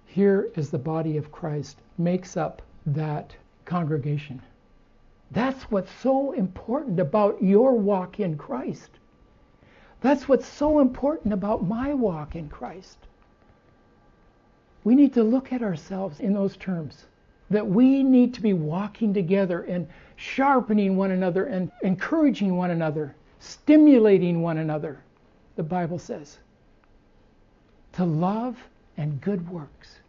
here 0.07 0.51
is 0.57 0.71
the 0.71 0.79
body 0.79 1.17
of 1.17 1.31
Christ 1.31 1.79
makes 1.99 2.37
up 2.37 2.63
that 2.87 3.35
congregation. 3.65 4.43
That's 5.31 5.63
what's 5.71 5.93
so 5.93 6.33
important 6.33 6.99
about 6.99 7.41
your 7.41 7.75
walk 7.75 8.19
in 8.19 8.37
Christ. 8.37 8.91
That's 10.01 10.29
what's 10.29 10.49
so 10.49 10.81
important 10.81 11.33
about 11.33 11.65
my 11.65 11.95
walk 11.95 12.35
in 12.35 12.49
Christ. 12.49 12.99
We 14.83 14.97
need 14.97 15.15
to 15.15 15.23
look 15.23 15.53
at 15.53 15.63
ourselves 15.63 16.19
in 16.19 16.35
those 16.35 16.57
terms. 16.57 17.07
That 17.55 17.69
we 17.69 18.03
need 18.03 18.35
to 18.35 18.41
be 18.41 18.53
walking 18.53 19.15
together 19.15 19.63
and 19.63 19.87
sharpening 20.17 20.97
one 20.97 21.13
another 21.13 21.45
and 21.45 21.71
encouraging 21.85 22.57
one 22.57 22.73
another, 22.73 23.15
stimulating 23.39 24.43
one 24.43 24.59
another, 24.59 24.99
the 25.55 25.63
Bible 25.63 26.01
says, 26.01 26.39
to 27.93 28.05
love 28.05 28.59
and 28.97 29.21
good 29.21 29.49
works. 29.49 30.01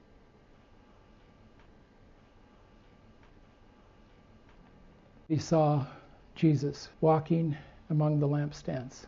He 5.27 5.37
saw 5.37 5.85
Jesus 6.33 6.89
walking 6.99 7.55
among 7.91 8.19
the 8.19 8.27
lampstands. 8.27 9.05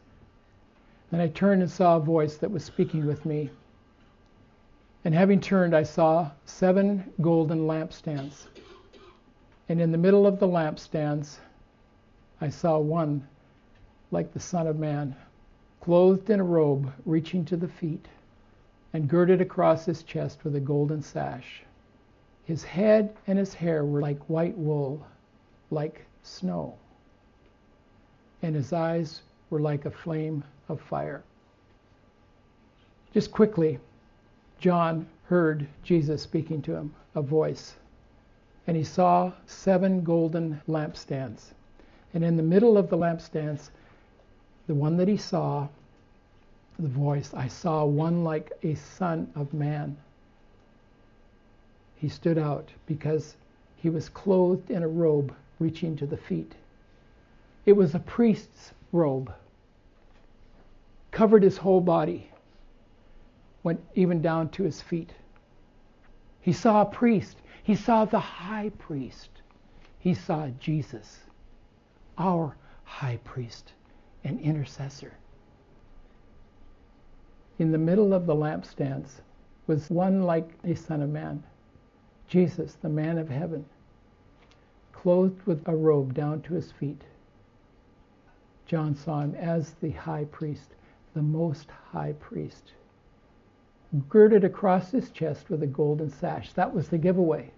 Then 1.09 1.21
I 1.21 1.29
turned 1.29 1.63
and 1.63 1.71
saw 1.71 1.97
a 1.97 2.01
voice 2.01 2.37
that 2.37 2.51
was 2.51 2.63
speaking 2.63 3.07
with 3.07 3.25
me. 3.25 3.49
And 5.07 5.15
having 5.15 5.39
turned, 5.39 5.73
I 5.73 5.83
saw 5.83 6.31
seven 6.43 7.13
golden 7.21 7.59
lampstands. 7.59 8.47
And 9.69 9.79
in 9.79 9.93
the 9.93 9.97
middle 9.97 10.27
of 10.27 10.37
the 10.37 10.49
lampstands, 10.49 11.37
I 12.41 12.49
saw 12.49 12.77
one 12.77 13.25
like 14.11 14.33
the 14.33 14.41
Son 14.41 14.67
of 14.67 14.77
Man, 14.77 15.15
clothed 15.79 16.29
in 16.29 16.41
a 16.41 16.43
robe 16.43 16.91
reaching 17.05 17.45
to 17.45 17.55
the 17.55 17.69
feet, 17.69 18.05
and 18.91 19.07
girded 19.07 19.39
across 19.39 19.85
his 19.85 20.03
chest 20.03 20.43
with 20.43 20.57
a 20.57 20.59
golden 20.59 21.01
sash. 21.01 21.63
His 22.43 22.65
head 22.65 23.15
and 23.27 23.39
his 23.39 23.53
hair 23.53 23.85
were 23.85 24.01
like 24.01 24.29
white 24.29 24.57
wool, 24.57 25.07
like 25.71 26.05
snow, 26.21 26.75
and 28.41 28.53
his 28.53 28.73
eyes 28.73 29.21
were 29.51 29.61
like 29.61 29.85
a 29.85 29.89
flame 29.89 30.43
of 30.67 30.81
fire. 30.81 31.23
Just 33.13 33.31
quickly, 33.31 33.79
John 34.59 35.07
heard 35.25 35.67
Jesus 35.83 36.21
speaking 36.21 36.61
to 36.63 36.75
him, 36.75 36.93
a 37.15 37.21
voice, 37.21 37.75
and 38.65 38.75
he 38.75 38.83
saw 38.83 39.31
seven 39.45 40.03
golden 40.03 40.61
lampstands. 40.67 41.53
And 42.13 42.23
in 42.23 42.37
the 42.37 42.43
middle 42.43 42.77
of 42.77 42.89
the 42.89 42.97
lampstands, 42.97 43.69
the 44.67 44.75
one 44.75 44.97
that 44.97 45.07
he 45.07 45.17
saw, 45.17 45.67
the 46.79 46.87
voice, 46.87 47.33
I 47.33 47.47
saw 47.47 47.85
one 47.85 48.23
like 48.23 48.51
a 48.63 48.75
son 48.75 49.31
of 49.35 49.53
man. 49.53 49.97
He 51.95 52.09
stood 52.09 52.37
out 52.37 52.69
because 52.85 53.35
he 53.77 53.89
was 53.89 54.09
clothed 54.09 54.69
in 54.69 54.83
a 54.83 54.87
robe 54.87 55.33
reaching 55.59 55.95
to 55.97 56.05
the 56.05 56.17
feet. 56.17 56.55
It 57.65 57.73
was 57.73 57.95
a 57.95 57.99
priest's 57.99 58.71
robe, 58.91 59.33
covered 61.11 61.43
his 61.43 61.57
whole 61.57 61.81
body, 61.81 62.29
went 63.67 63.83
even 63.95 64.21
down 64.21 64.47
to 64.47 64.63
his 64.63 64.81
feet. 64.81 65.11
He 66.39 66.53
saw 66.53 66.83
a 66.83 66.85
priest. 66.85 67.35
He 67.63 67.75
saw 67.75 68.05
the 68.05 68.17
high 68.17 68.69
priest. 68.77 69.29
He 69.99 70.13
saw 70.13 70.47
Jesus, 70.57 71.19
our 72.17 72.55
high 72.85 73.19
priest 73.25 73.73
and 74.23 74.39
intercessor. 74.39 75.11
In 77.59 77.73
the 77.73 77.77
middle 77.77 78.13
of 78.13 78.25
the 78.25 78.33
lampstands 78.33 79.19
was 79.67 79.89
one 79.89 80.23
like 80.23 80.49
a 80.63 80.73
Son 80.73 81.01
of 81.01 81.09
Man, 81.09 81.43
Jesus, 82.29 82.75
the 82.75 82.87
man 82.87 83.17
of 83.17 83.27
heaven, 83.27 83.65
clothed 84.93 85.45
with 85.45 85.67
a 85.67 85.75
robe 85.75 86.13
down 86.13 86.41
to 86.43 86.53
his 86.53 86.71
feet. 86.71 87.01
John 88.65 88.95
saw 88.95 89.19
him 89.19 89.35
as 89.35 89.73
the 89.81 89.91
high 89.91 90.23
priest, 90.31 90.69
the 91.13 91.21
most 91.21 91.69
high 91.91 92.13
priest, 92.13 92.71
girded 94.09 94.43
across 94.43 94.91
his 94.91 95.09
chest 95.09 95.49
with 95.49 95.63
a 95.63 95.67
golden 95.67 96.09
sash. 96.09 96.53
That 96.53 96.73
was 96.73 96.89
the 96.89 96.97
giveaway. 96.97 97.51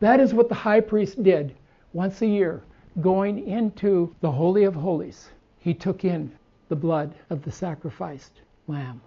That 0.00 0.20
is 0.20 0.34
what 0.34 0.48
the 0.48 0.54
high 0.54 0.80
priest 0.80 1.22
did 1.22 1.54
once 1.92 2.22
a 2.22 2.26
year, 2.26 2.62
going 3.00 3.46
into 3.46 4.14
the 4.20 4.30
Holy 4.30 4.64
of 4.64 4.74
Holies. 4.74 5.30
He 5.58 5.74
took 5.74 6.04
in 6.04 6.32
the 6.68 6.76
blood 6.76 7.14
of 7.30 7.42
the 7.42 7.52
sacrificed 7.52 8.40
lamb 8.68 9.00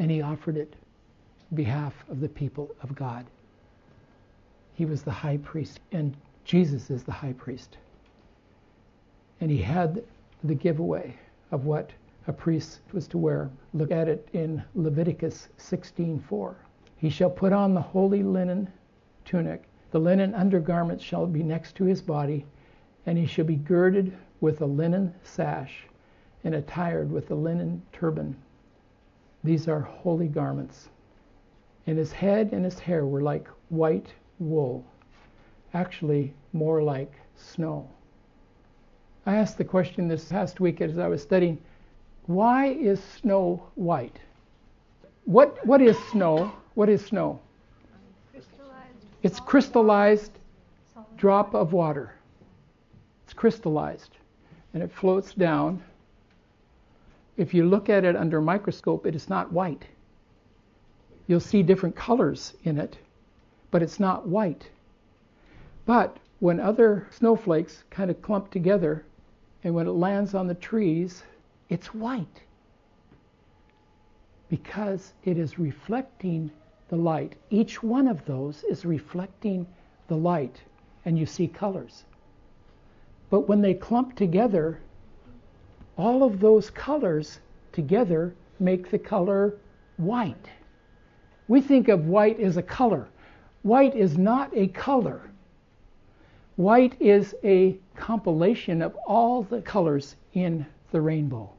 and 0.00 0.10
he 0.10 0.22
offered 0.22 0.56
it 0.56 0.74
on 1.50 1.56
behalf 1.56 1.94
of 2.08 2.20
the 2.20 2.28
people 2.28 2.74
of 2.82 2.94
God. 2.94 3.26
He 4.74 4.86
was 4.86 5.02
the 5.02 5.10
high 5.10 5.36
priest, 5.36 5.78
and 5.92 6.16
Jesus 6.44 6.90
is 6.90 7.04
the 7.04 7.12
high 7.12 7.34
priest. 7.34 7.76
And 9.42 9.50
he 9.50 9.58
had 9.58 10.02
the 10.42 10.54
giveaway 10.54 11.14
of 11.52 11.66
what 11.66 11.90
a 12.26 12.32
priest 12.32 12.80
was 12.92 13.08
to 13.08 13.18
wear. 13.18 13.50
Look 13.72 13.90
at 13.90 14.08
it 14.08 14.28
in 14.32 14.62
Leviticus 14.74 15.48
16:4. 15.56 16.54
He 16.96 17.08
shall 17.08 17.30
put 17.30 17.52
on 17.52 17.72
the 17.72 17.80
holy 17.80 18.22
linen 18.22 18.68
tunic. 19.24 19.64
The 19.90 20.00
linen 20.00 20.34
undergarment 20.34 21.00
shall 21.00 21.26
be 21.26 21.42
next 21.42 21.76
to 21.76 21.84
his 21.84 22.02
body, 22.02 22.44
and 23.06 23.16
he 23.16 23.26
shall 23.26 23.46
be 23.46 23.56
girded 23.56 24.12
with 24.40 24.60
a 24.60 24.66
linen 24.66 25.14
sash 25.22 25.88
and 26.44 26.54
attired 26.54 27.10
with 27.10 27.30
a 27.30 27.34
linen 27.34 27.82
turban. 27.92 28.36
These 29.42 29.68
are 29.68 29.80
holy 29.80 30.28
garments. 30.28 30.90
And 31.86 31.96
his 31.96 32.12
head 32.12 32.52
and 32.52 32.64
his 32.64 32.78
hair 32.78 33.06
were 33.06 33.22
like 33.22 33.48
white 33.70 34.12
wool, 34.38 34.84
actually, 35.72 36.34
more 36.52 36.82
like 36.82 37.12
snow. 37.34 37.88
I 39.24 39.36
asked 39.36 39.58
the 39.58 39.64
question 39.64 40.08
this 40.08 40.28
past 40.30 40.60
week 40.60 40.80
as 40.80 40.98
I 40.98 41.08
was 41.08 41.22
studying 41.22 41.58
why 42.26 42.68
is 42.68 43.02
snow 43.02 43.62
white? 43.74 44.18
What, 45.24 45.64
what 45.66 45.80
is 45.80 45.98
snow? 46.10 46.52
What 46.74 46.88
is 46.88 47.04
snow? 47.04 47.40
Crystallized. 48.32 49.04
It's 49.22 49.40
crystallized 49.40 50.32
drop 51.16 51.54
of 51.54 51.72
water. 51.72 52.14
It's 53.24 53.34
crystallized 53.34 54.16
and 54.72 54.82
it 54.82 54.90
floats 54.92 55.34
down 55.34 55.82
if 57.40 57.54
you 57.54 57.64
look 57.64 57.88
at 57.88 58.04
it 58.04 58.16
under 58.16 58.36
a 58.36 58.42
microscope, 58.42 59.06
it 59.06 59.14
is 59.14 59.30
not 59.30 59.50
white. 59.50 59.86
You'll 61.26 61.40
see 61.40 61.62
different 61.62 61.96
colors 61.96 62.52
in 62.64 62.78
it, 62.78 62.98
but 63.70 63.82
it's 63.82 63.98
not 63.98 64.28
white. 64.28 64.68
But 65.86 66.18
when 66.40 66.60
other 66.60 67.06
snowflakes 67.10 67.84
kind 67.88 68.10
of 68.10 68.20
clump 68.20 68.50
together 68.50 69.06
and 69.64 69.74
when 69.74 69.86
it 69.86 69.92
lands 69.92 70.34
on 70.34 70.48
the 70.48 70.54
trees, 70.54 71.22
it's 71.70 71.94
white 71.94 72.42
because 74.48 75.12
it 75.24 75.38
is 75.38 75.58
reflecting 75.58 76.50
the 76.88 76.96
light. 76.96 77.36
Each 77.50 77.82
one 77.82 78.08
of 78.08 78.24
those 78.26 78.64
is 78.64 78.84
reflecting 78.84 79.64
the 80.08 80.16
light, 80.16 80.60
and 81.04 81.16
you 81.16 81.24
see 81.24 81.46
colors. 81.46 82.04
But 83.30 83.48
when 83.48 83.62
they 83.62 83.74
clump 83.74 84.16
together, 84.16 84.80
all 85.96 86.24
of 86.24 86.40
those 86.40 86.68
colors 86.68 87.38
together 87.70 88.34
make 88.58 88.90
the 88.90 88.98
color 88.98 89.54
white. 89.96 90.50
We 91.46 91.60
think 91.60 91.86
of 91.86 92.06
white 92.06 92.40
as 92.40 92.56
a 92.56 92.62
color. 92.62 93.08
White 93.62 93.94
is 93.94 94.18
not 94.18 94.50
a 94.56 94.66
color. 94.68 95.30
White 96.56 97.00
is 97.00 97.36
a 97.44 97.78
compilation 97.94 98.82
of 98.82 98.96
all 99.06 99.44
the 99.44 99.62
colors 99.62 100.16
in 100.34 100.66
the 100.90 101.00
rainbow. 101.00 101.50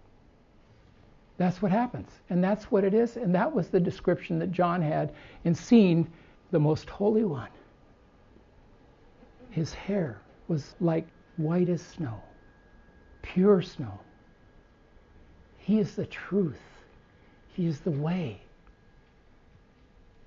That's 1.42 1.60
what 1.60 1.72
happens. 1.72 2.12
And 2.30 2.44
that's 2.44 2.66
what 2.66 2.84
it 2.84 2.94
is. 2.94 3.18
And 3.18 3.34
that 3.34 3.52
was 3.52 3.70
the 3.70 3.80
description 3.80 4.38
that 4.38 4.52
John 4.52 4.80
had 4.80 5.12
in 5.44 5.56
seeing 5.56 6.08
the 6.52 6.60
most 6.60 6.88
holy 6.88 7.24
one. 7.24 7.50
His 9.50 9.74
hair 9.74 10.22
was 10.48 10.76
like 10.80 11.08
white 11.38 11.68
as 11.68 11.82
snow, 11.82 12.22
pure 13.24 13.64
snow. 13.64 14.00
He 15.58 15.80
is 15.80 15.96
the 15.96 16.06
truth. 16.06 16.62
He 17.54 17.66
is 17.66 17.80
the 17.80 17.90
way. 17.90 18.40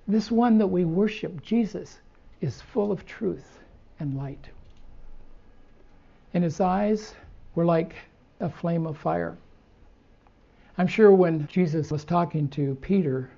This 0.08 0.32
one 0.32 0.58
that 0.58 0.66
we 0.66 0.84
worship, 0.84 1.42
Jesus, 1.42 2.00
is 2.40 2.60
full 2.60 2.90
of 2.90 3.06
truth 3.06 3.60
and 4.00 4.16
light. 4.16 4.48
And 6.34 6.42
his 6.42 6.60
eyes 6.60 7.14
were 7.54 7.64
like 7.64 7.94
a 8.40 8.50
flame 8.50 8.84
of 8.84 8.98
fire. 8.98 9.38
I'm 10.76 10.88
sure 10.88 11.12
when 11.12 11.46
Jesus 11.46 11.92
was 11.92 12.04
talking 12.04 12.48
to 12.48 12.74
Peter, 12.76 13.30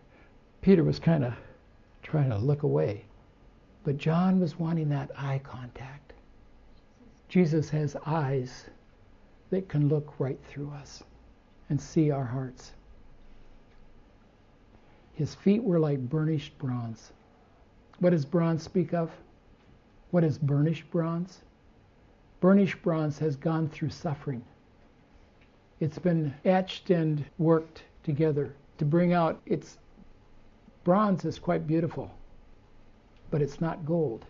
Peter 0.63 0.83
was 0.83 0.99
kind 0.99 1.23
of 1.23 1.35
trying 2.03 2.31
to 2.31 2.39
look 2.39 2.63
away. 2.63 3.05
But 3.85 3.99
John 3.99 4.41
was 4.41 4.59
wanting 4.59 4.89
that 4.89 5.11
eye 5.17 5.41
contact. 5.45 6.15
Jesus 7.29 7.69
has 7.71 7.95
eyes 8.07 8.67
that 9.51 9.69
can 9.69 9.89
look 9.89 10.19
right 10.19 10.39
through 10.49 10.71
us 10.71 11.03
and 11.69 11.81
see 11.81 12.11
our 12.11 12.25
hearts. 12.25 12.73
His 15.13 15.35
feet 15.35 15.63
were 15.63 15.79
like 15.79 16.09
burnished 16.09 16.57
bronze. 16.59 17.13
What 17.99 18.11
does 18.11 18.25
bronze 18.25 18.63
speak 18.63 18.95
of? 18.95 19.11
What 20.11 20.25
is 20.25 20.39
burnished 20.39 20.91
bronze? 20.91 21.43
Burnished 22.41 22.83
bronze 22.83 23.19
has 23.19 23.37
gone 23.37 23.69
through 23.69 23.91
suffering. 23.91 24.45
It's 25.79 25.99
been 25.99 26.35
etched 26.45 26.91
and 26.91 27.25
worked 27.39 27.83
together 28.03 28.55
to 28.79 28.85
bring 28.85 29.13
out 29.13 29.41
its 29.45 29.79
bronze 30.85 31.25
is 31.25 31.39
quite 31.39 31.67
beautiful, 31.67 32.11
but 33.31 33.43
it's 33.43 33.61
not 33.61 33.85
gold. 33.85 34.25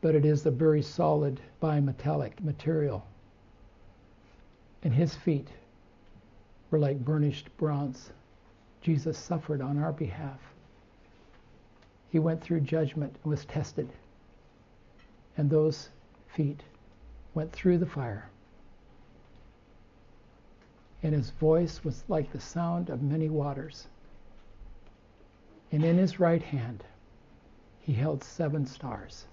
But 0.00 0.14
it 0.14 0.24
is 0.24 0.46
a 0.46 0.50
very 0.50 0.80
solid 0.80 1.40
bimetallic 1.60 2.40
material. 2.40 3.04
And 4.82 4.94
his 4.94 5.14
feet 5.14 5.48
were 6.70 6.78
like 6.78 7.04
burnished 7.04 7.54
bronze. 7.56 8.12
Jesus 8.80 9.18
suffered 9.18 9.60
on 9.60 9.76
our 9.76 9.92
behalf. 9.92 10.40
He 12.10 12.18
went 12.18 12.40
through 12.40 12.60
judgment 12.60 13.16
and 13.22 13.30
was 13.30 13.44
tested. 13.44 13.88
And 15.36 15.50
those 15.50 15.90
feet 16.28 16.62
went 17.34 17.52
through 17.52 17.78
the 17.78 17.86
fire. 17.86 18.30
And 21.02 21.14
his 21.14 21.30
voice 21.30 21.84
was 21.84 22.04
like 22.08 22.32
the 22.32 22.40
sound 22.40 22.90
of 22.90 23.02
many 23.02 23.28
waters. 23.28 23.86
And 25.70 25.84
in 25.84 25.98
his 25.98 26.18
right 26.18 26.42
hand 26.42 26.84
he 27.80 27.92
held 27.92 28.24
seven 28.24 28.66
stars. 28.66 29.26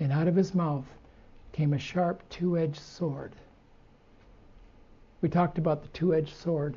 And 0.00 0.12
out 0.12 0.28
of 0.28 0.36
his 0.36 0.54
mouth 0.54 0.86
came 1.52 1.72
a 1.72 1.78
sharp 1.78 2.22
two 2.28 2.58
edged 2.58 2.80
sword 2.80 3.32
we 5.22 5.28
talked 5.28 5.56
about 5.56 5.82
the 5.82 5.88
two 5.88 6.14
edged 6.14 6.34
sword. 6.34 6.76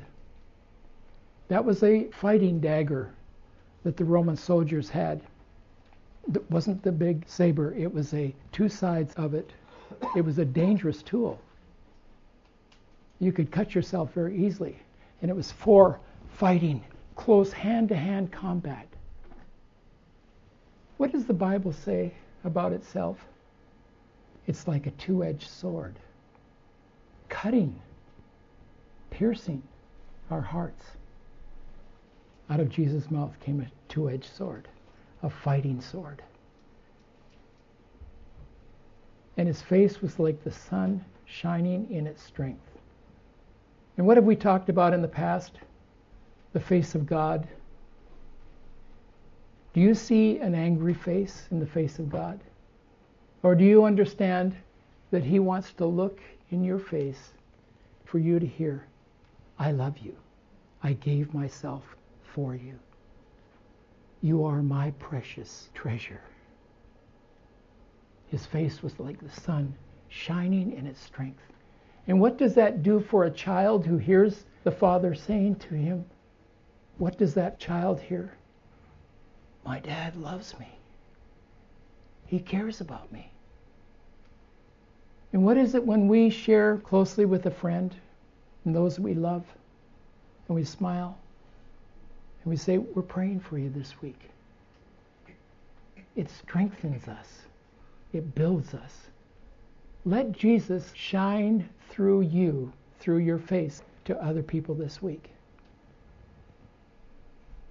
That 1.48 1.64
was 1.64 1.82
a 1.82 2.04
fighting 2.04 2.60
dagger 2.60 3.12
that 3.82 3.96
the 3.96 4.04
Roman 4.04 4.36
soldiers 4.36 4.88
had. 4.88 5.20
It 6.32 6.48
wasn't 6.50 6.82
the 6.82 6.92
big 6.92 7.24
saber, 7.28 7.74
it 7.74 7.92
was 7.92 8.14
a 8.14 8.34
two 8.52 8.68
sides 8.68 9.12
of 9.14 9.34
it. 9.34 9.52
It 10.16 10.24
was 10.24 10.38
a 10.38 10.44
dangerous 10.44 11.02
tool. 11.02 11.40
You 13.18 13.32
could 13.32 13.50
cut 13.50 13.74
yourself 13.74 14.12
very 14.12 14.36
easily. 14.36 14.78
And 15.22 15.30
it 15.30 15.34
was 15.34 15.50
for 15.50 15.98
fighting, 16.34 16.84
close 17.14 17.52
hand 17.52 17.88
to 17.88 17.96
hand 17.96 18.30
combat. 18.30 18.86
What 20.98 21.12
does 21.12 21.26
the 21.26 21.34
Bible 21.34 21.72
say 21.72 22.12
about 22.44 22.72
itself? 22.72 23.18
It's 24.46 24.68
like 24.68 24.86
a 24.86 24.92
two 24.92 25.24
edged 25.24 25.48
sword, 25.48 25.98
cutting, 27.28 27.80
piercing 29.10 29.62
our 30.30 30.40
hearts. 30.40 30.84
Out 32.48 32.60
of 32.60 32.68
Jesus' 32.68 33.10
mouth 33.10 33.38
came 33.40 33.60
a 33.60 33.66
two 33.88 34.08
edged 34.08 34.32
sword, 34.32 34.68
a 35.22 35.30
fighting 35.30 35.80
sword. 35.80 36.22
And 39.36 39.48
his 39.48 39.60
face 39.60 40.00
was 40.00 40.18
like 40.18 40.42
the 40.44 40.52
sun 40.52 41.04
shining 41.26 41.90
in 41.90 42.06
its 42.06 42.22
strength. 42.22 42.75
And 43.96 44.06
what 44.06 44.16
have 44.16 44.24
we 44.24 44.36
talked 44.36 44.68
about 44.68 44.92
in 44.94 45.02
the 45.02 45.08
past? 45.08 45.52
The 46.52 46.60
face 46.60 46.94
of 46.94 47.06
God. 47.06 47.46
Do 49.72 49.80
you 49.80 49.94
see 49.94 50.38
an 50.38 50.54
angry 50.54 50.94
face 50.94 51.48
in 51.50 51.60
the 51.60 51.66
face 51.66 51.98
of 51.98 52.08
God? 52.08 52.40
Or 53.42 53.54
do 53.54 53.64
you 53.64 53.84
understand 53.84 54.56
that 55.10 55.24
He 55.24 55.38
wants 55.38 55.72
to 55.74 55.86
look 55.86 56.20
in 56.50 56.64
your 56.64 56.78
face 56.78 57.32
for 58.04 58.18
you 58.18 58.38
to 58.38 58.46
hear, 58.46 58.86
I 59.58 59.72
love 59.72 59.98
you. 59.98 60.16
I 60.82 60.94
gave 60.94 61.34
myself 61.34 61.82
for 62.22 62.54
you. 62.54 62.78
You 64.22 64.44
are 64.44 64.62
my 64.62 64.92
precious 64.92 65.70
treasure. 65.74 66.20
His 68.28 68.46
face 68.46 68.82
was 68.82 68.98
like 68.98 69.20
the 69.20 69.40
sun 69.40 69.74
shining 70.08 70.72
in 70.72 70.86
its 70.86 71.00
strength. 71.00 71.42
And 72.08 72.20
what 72.20 72.38
does 72.38 72.54
that 72.54 72.82
do 72.82 73.00
for 73.00 73.24
a 73.24 73.30
child 73.30 73.86
who 73.86 73.96
hears 73.96 74.44
the 74.64 74.70
father 74.70 75.14
saying 75.14 75.56
to 75.56 75.74
him, 75.74 76.04
What 76.98 77.18
does 77.18 77.34
that 77.34 77.58
child 77.58 78.00
hear? 78.00 78.32
My 79.64 79.80
dad 79.80 80.16
loves 80.16 80.58
me. 80.58 80.68
He 82.26 82.38
cares 82.38 82.80
about 82.80 83.10
me. 83.12 83.30
And 85.32 85.44
what 85.44 85.56
is 85.56 85.74
it 85.74 85.84
when 85.84 86.08
we 86.08 86.30
share 86.30 86.78
closely 86.78 87.24
with 87.24 87.46
a 87.46 87.50
friend 87.50 87.94
and 88.64 88.74
those 88.74 88.98
we 88.98 89.14
love 89.14 89.44
and 90.48 90.54
we 90.54 90.64
smile 90.64 91.18
and 92.42 92.50
we 92.50 92.56
say, 92.56 92.78
We're 92.78 93.02
praying 93.02 93.40
for 93.40 93.58
you 93.58 93.68
this 93.68 94.00
week? 94.00 94.30
It 96.14 96.30
strengthens 96.30 97.08
us, 97.08 97.42
it 98.12 98.34
builds 98.34 98.72
us. 98.72 99.08
Let 100.06 100.30
Jesus 100.30 100.92
shine 100.94 101.68
through 101.90 102.20
you, 102.20 102.72
through 103.00 103.18
your 103.18 103.38
face, 103.38 103.82
to 104.04 104.16
other 104.22 104.42
people 104.42 104.72
this 104.76 105.02
week. 105.02 105.30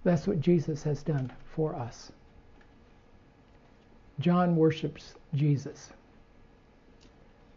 That's 0.04 0.28
what 0.28 0.42
Jesus 0.42 0.84
has 0.84 1.02
done 1.02 1.32
for 1.56 1.74
us. 1.74 2.12
John 4.20 4.58
worships 4.58 5.14
Jesus. 5.34 5.92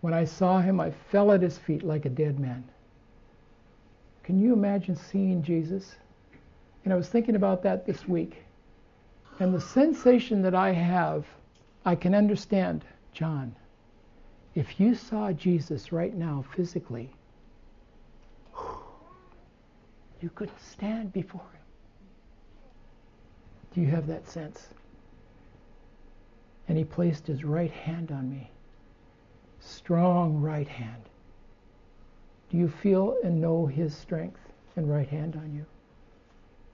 When 0.00 0.14
I 0.14 0.24
saw 0.24 0.60
him, 0.60 0.78
I 0.78 0.92
fell 1.10 1.32
at 1.32 1.42
his 1.42 1.58
feet 1.58 1.82
like 1.82 2.04
a 2.04 2.10
dead 2.10 2.38
man. 2.38 2.62
Can 4.22 4.38
you 4.38 4.52
imagine 4.52 4.94
seeing 4.94 5.42
Jesus? 5.42 5.96
And 6.84 6.92
I 6.92 6.96
was 6.96 7.08
thinking 7.08 7.34
about 7.34 7.64
that 7.64 7.84
this 7.84 8.06
week. 8.06 8.44
And 9.40 9.52
the 9.52 9.60
sensation 9.60 10.40
that 10.42 10.54
I 10.54 10.70
have, 10.70 11.26
I 11.84 11.96
can 11.96 12.14
understand, 12.14 12.84
John. 13.12 13.56
If 14.54 14.80
you 14.80 14.94
saw 14.94 15.32
Jesus 15.32 15.92
right 15.92 16.14
now 16.14 16.44
physically, 16.54 17.10
you 20.20 20.30
couldn't 20.34 20.60
stand 20.60 21.12
before 21.12 21.40
him. 21.40 21.62
Do 23.74 23.80
you 23.80 23.86
have 23.88 24.06
that 24.08 24.28
sense? 24.28 24.68
And 26.66 26.76
he 26.76 26.84
placed 26.84 27.26
his 27.26 27.44
right 27.44 27.70
hand 27.70 28.10
on 28.10 28.30
me. 28.30 28.50
Strong 29.60 30.40
right 30.40 30.68
hand. 30.68 31.02
Do 32.50 32.56
you 32.56 32.68
feel 32.68 33.16
and 33.22 33.40
know 33.40 33.66
his 33.66 33.94
strength 33.94 34.40
and 34.76 34.90
right 34.90 35.08
hand 35.08 35.36
on 35.36 35.54
you? 35.54 35.66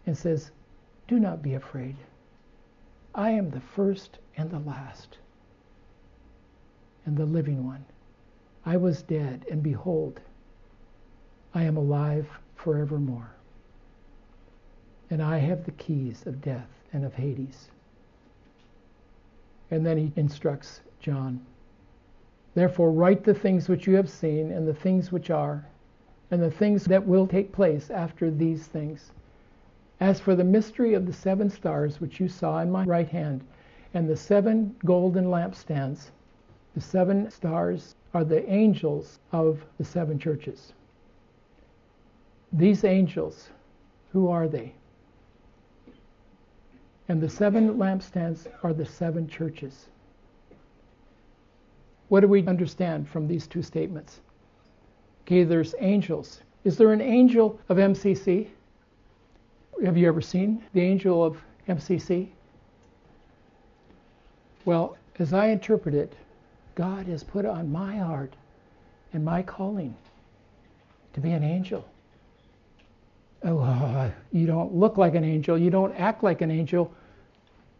And 0.07 0.17
says, 0.17 0.53
Do 1.09 1.19
not 1.19 1.43
be 1.43 1.55
afraid. 1.55 1.97
I 3.15 3.31
am 3.31 3.51
the 3.51 3.61
first 3.61 4.19
and 4.37 4.51
the 4.51 4.59
last 4.61 5.19
and 7.07 7.17
the 7.17 7.27
living 7.27 7.67
one. 7.67 7.85
I 8.65 8.77
was 8.77 9.03
dead, 9.03 9.45
and 9.51 9.63
behold, 9.63 10.21
I 11.55 11.65
am 11.65 11.77
alive 11.77 12.29
forevermore. 12.57 13.31
And 15.11 15.23
I 15.23 15.39
have 15.39 15.65
the 15.65 15.73
keys 15.73 16.27
of 16.27 16.41
death 16.41 16.71
and 16.93 17.05
of 17.05 17.15
Hades. 17.15 17.69
And 19.71 19.85
then 19.85 19.99
he 19.99 20.13
instructs 20.17 20.81
John 21.01 21.45
Therefore, 22.55 22.93
write 22.93 23.25
the 23.25 23.35
things 23.35 23.69
which 23.69 23.89
you 23.89 23.97
have 23.97 24.09
seen, 24.09 24.53
and 24.53 24.67
the 24.67 24.75
things 24.75 25.11
which 25.11 25.29
are, 25.29 25.67
and 26.31 26.41
the 26.41 26.51
things 26.53 26.85
that 26.85 27.05
will 27.05 27.27
take 27.27 27.51
place 27.51 27.91
after 27.91 28.31
these 28.31 28.69
things. 28.69 29.13
As 29.99 30.21
for 30.21 30.37
the 30.37 30.45
mystery 30.45 30.95
of 30.95 31.07
the 31.07 31.13
seven 31.13 31.51
stars 31.51 32.01
which 32.01 32.21
you 32.21 32.29
saw 32.29 32.61
in 32.61 32.71
my 32.71 32.85
right 32.85 33.09
hand, 33.09 33.43
and 33.93 34.09
the 34.09 34.17
seven 34.17 34.77
golden 34.85 35.25
lampstands, 35.27 36.13
the 36.75 36.81
seven 36.81 37.31
stars 37.31 37.95
are 38.13 38.25
the 38.25 38.49
angels 38.51 39.19
of 39.33 39.65
the 39.79 39.85
seven 39.85 40.19
churches. 40.19 40.73
These 42.53 42.85
angels, 42.85 43.49
who 44.13 44.29
are 44.29 44.49
they? 44.49 44.75
And 47.09 47.21
the 47.21 47.29
seven 47.29 47.75
lampstands 47.75 48.47
are 48.63 48.73
the 48.73 48.87
seven 48.87 49.29
churches. 49.29 49.89
What 52.09 52.21
do 52.21 52.29
we 52.29 52.47
understand 52.47 53.09
from 53.09 53.27
these 53.27 53.47
two 53.47 53.63
statements? 53.63 54.21
Okay, 55.23 55.45
there's 55.45 55.75
angels. 55.81 56.41
Is 56.65 56.77
there 56.77 56.93
an 56.93 57.01
angel 57.01 57.59
of 57.69 57.77
MCC? 57.77 58.49
Have 59.85 59.97
you 59.97 60.09
ever 60.09 60.21
seen 60.21 60.63
the 60.73 60.81
angel 60.81 61.25
of 61.25 61.43
MCC? 61.69 62.29
Well, 64.65 64.97
as 65.19 65.33
I 65.33 65.47
interpret 65.47 65.95
it, 65.95 66.15
God 66.75 67.07
has 67.07 67.23
put 67.23 67.47
on 67.47 67.71
my 67.71 67.97
heart 67.97 68.35
and 69.13 69.25
my 69.25 69.43
calling 69.43 69.97
to 71.13 71.21
be 71.21 71.31
an 71.31 71.45
angel. 71.45 71.87
Oh, 73.45 73.59
uh, 73.59 74.11
you 74.33 74.47
don't 74.47 74.75
look 74.75 74.97
like 74.97 75.15
an 75.15 75.25
angel, 75.25 75.59
you 75.59 75.71
don't 75.71 75.95
act 75.95 76.23
like 76.25 76.41
an 76.41 76.51
angel, 76.51 76.93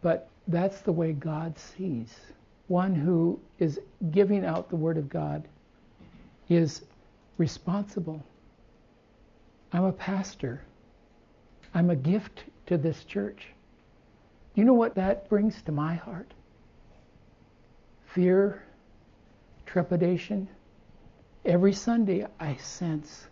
but 0.01 0.29
that's 0.47 0.81
the 0.81 0.91
way 0.91 1.11
God 1.11 1.57
sees. 1.57 2.13
One 2.67 2.93
who 2.93 3.39
is 3.59 3.79
giving 4.11 4.45
out 4.45 4.69
the 4.69 4.75
Word 4.75 4.97
of 4.97 5.09
God 5.09 5.47
is 6.49 6.83
responsible. 7.37 8.23
I'm 9.73 9.83
a 9.83 9.91
pastor. 9.91 10.61
I'm 11.73 11.89
a 11.89 11.95
gift 11.95 12.43
to 12.67 12.77
this 12.77 13.03
church. 13.03 13.47
You 14.53 14.63
know 14.63 14.73
what 14.73 14.95
that 14.95 15.27
brings 15.27 15.61
to 15.63 15.71
my 15.71 15.95
heart? 15.95 16.33
Fear, 18.13 18.63
trepidation. 19.75 20.47
Every 21.43 21.73
Sunday, 21.73 22.25
I 22.39 22.55
sense 22.55 23.27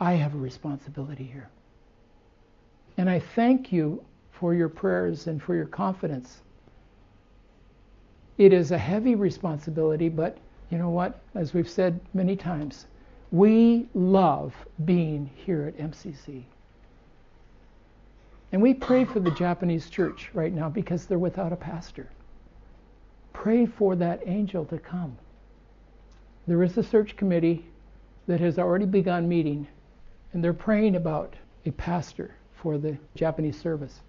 I 0.00 0.14
have 0.14 0.34
a 0.34 0.38
responsibility 0.38 1.24
here. 1.24 1.50
And 2.96 3.10
I 3.10 3.18
thank 3.18 3.70
you 3.70 4.02
for 4.32 4.54
your 4.54 4.70
prayers 4.70 5.26
and 5.26 5.42
for 5.42 5.54
your 5.54 5.66
confidence. 5.66 6.40
It 8.38 8.54
is 8.54 8.70
a 8.70 8.78
heavy 8.78 9.16
responsibility, 9.16 10.08
but 10.08 10.38
you 10.70 10.78
know 10.78 10.88
what? 10.88 11.20
As 11.34 11.52
we've 11.52 11.68
said 11.68 12.00
many 12.14 12.36
times, 12.36 12.86
we 13.30 13.86
love 13.92 14.54
being 14.86 15.30
here 15.44 15.66
at 15.66 15.76
MCC. 15.76 16.44
And 18.50 18.62
we 18.62 18.72
pray 18.72 19.04
for 19.04 19.20
the 19.20 19.32
Japanese 19.32 19.90
church 19.90 20.30
right 20.32 20.54
now 20.54 20.70
because 20.70 21.04
they're 21.04 21.18
without 21.18 21.52
a 21.52 21.56
pastor. 21.56 22.08
Pray 23.34 23.66
for 23.66 23.94
that 23.96 24.22
angel 24.24 24.64
to 24.64 24.78
come. 24.78 25.18
There 26.46 26.62
is 26.62 26.76
a 26.76 26.82
search 26.82 27.16
committee 27.16 27.64
that 28.26 28.40
has 28.40 28.58
already 28.58 28.86
begun 28.86 29.28
meeting, 29.28 29.66
and 30.32 30.42
they're 30.42 30.52
praying 30.52 30.96
about 30.96 31.34
a 31.64 31.70
pastor 31.70 32.34
for 32.54 32.78
the 32.78 32.96
Japanese 33.14 33.58
service. 33.58 34.00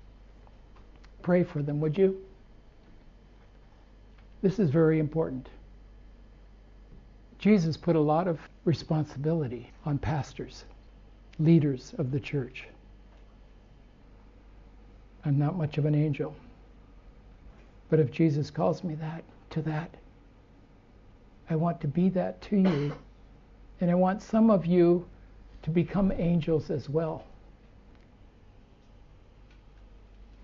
Pray 1.21 1.43
for 1.43 1.61
them, 1.61 1.79
would 1.79 1.97
you? 1.97 2.17
This 4.41 4.59
is 4.59 4.69
very 4.69 4.99
important. 4.99 5.49
Jesus 7.39 7.77
put 7.77 7.95
a 7.95 8.01
lot 8.01 8.27
of 8.27 8.39
responsibility 8.63 9.71
on 9.85 9.97
pastors, 9.97 10.65
leaders 11.39 11.93
of 11.97 12.11
the 12.11 12.19
church. 12.19 12.67
I'm 15.23 15.39
not 15.39 15.55
much 15.57 15.77
of 15.77 15.85
an 15.85 15.95
angel. 15.95 16.35
But 17.89 17.99
if 17.99 18.11
Jesus 18.11 18.51
calls 18.51 18.83
me 18.83 18.95
that 18.95 19.23
to 19.51 19.61
that, 19.63 19.89
I 21.49 21.55
want 21.55 21.79
to 21.81 21.87
be 21.87 22.09
that 22.09 22.41
to 22.43 22.57
you. 22.57 22.95
And 23.81 23.91
I 23.91 23.95
want 23.95 24.21
some 24.21 24.49
of 24.49 24.65
you 24.65 25.05
to 25.63 25.69
become 25.69 26.11
angels 26.11 26.69
as 26.69 26.89
well. 26.89 27.25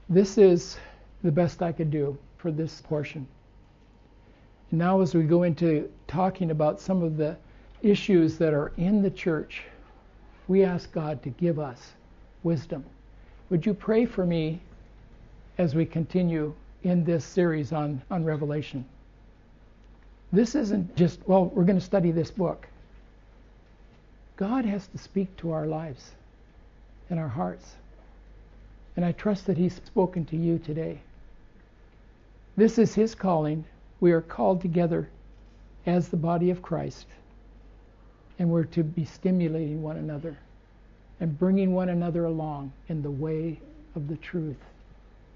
This 0.10 0.38
is 0.38 0.78
the 1.24 1.32
best 1.32 1.62
I 1.62 1.72
could 1.72 1.90
do 1.90 2.18
for 2.38 2.52
this 2.52 2.82
portion. 2.82 3.28
And 4.70 4.80
now, 4.80 5.02
as 5.02 5.16
we 5.16 5.24
go 5.24 5.44
into 5.44 5.90
talking 6.08 6.52
about 6.52 6.82
some 6.82 7.04
of 7.04 7.18
the 7.18 7.38
issues 7.82 8.38
that 8.38 8.54
are 8.54 8.72
in 8.78 9.02
the 9.02 9.10
church, 9.12 9.64
we 10.48 10.64
ask 10.64 10.92
God 10.92 11.24
to 11.24 11.30
give 11.30 11.60
us 11.60 11.94
wisdom. 12.44 12.84
Would 13.50 13.66
you 13.66 13.74
pray 13.74 14.06
for 14.06 14.26
me 14.26 14.62
as 15.58 15.76
we 15.76 15.86
continue 15.86 16.54
in 16.84 17.04
this 17.04 17.24
series 17.24 17.72
on, 17.72 18.02
on 18.10 18.24
Revelation? 18.24 18.86
This 20.32 20.56
isn't 20.56 20.96
just, 20.96 21.20
well, 21.28 21.46
we're 21.46 21.66
going 21.66 21.80
to 21.80 21.86
study 21.86 22.12
this 22.12 22.32
book. 22.32 22.68
God 24.38 24.66
has 24.66 24.88
to 24.88 24.98
speak 24.98 25.36
to 25.38 25.52
our 25.52 25.68
lives 25.68 26.12
and 27.10 27.20
our 27.20 27.28
hearts. 27.28 27.76
And 28.96 29.06
I 29.06 29.12
trust 29.12 29.46
that 29.48 29.58
He's 29.58 29.76
spoken 29.76 30.26
to 30.26 30.38
you 30.38 30.58
today. 30.58 31.00
This 32.58 32.78
is 32.78 32.94
His 32.94 33.14
calling. 33.14 33.66
We 34.00 34.12
are 34.12 34.22
called 34.22 34.62
together 34.62 35.10
as 35.86 36.10
the 36.10 36.18
body 36.18 36.50
of 36.50 36.62
Christ. 36.62 37.08
And 38.40 38.50
we're 38.50 38.64
to 38.66 38.84
be 38.84 39.06
stimulating 39.06 39.82
one 39.82 39.98
another 39.98 40.38
and 41.20 41.38
bringing 41.38 41.74
one 41.74 41.90
another 41.90 42.26
along 42.26 42.72
in 42.88 43.02
the 43.02 43.12
way 43.12 43.60
of 43.96 44.08
the 44.08 44.18
truth 44.18 44.58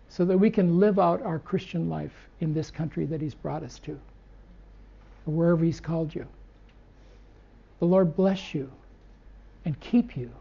so 0.10 0.26
that 0.26 0.38
we 0.38 0.50
can 0.50 0.80
live 0.80 0.98
out 0.98 1.22
our 1.22 1.40
Christian 1.40 1.90
life 1.90 2.14
in 2.40 2.54
this 2.54 2.72
country 2.72 3.06
that 3.06 3.22
He's 3.22 3.36
brought 3.36 3.64
us 3.64 3.80
to, 3.80 4.00
or 5.26 5.34
wherever 5.34 5.64
He's 5.64 5.80
called 5.80 6.14
you. 6.14 6.26
The 7.80 7.86
Lord 7.86 8.16
bless 8.16 8.54
you 8.54 8.72
and 9.66 9.80
keep 9.80 10.16
you. 10.16 10.32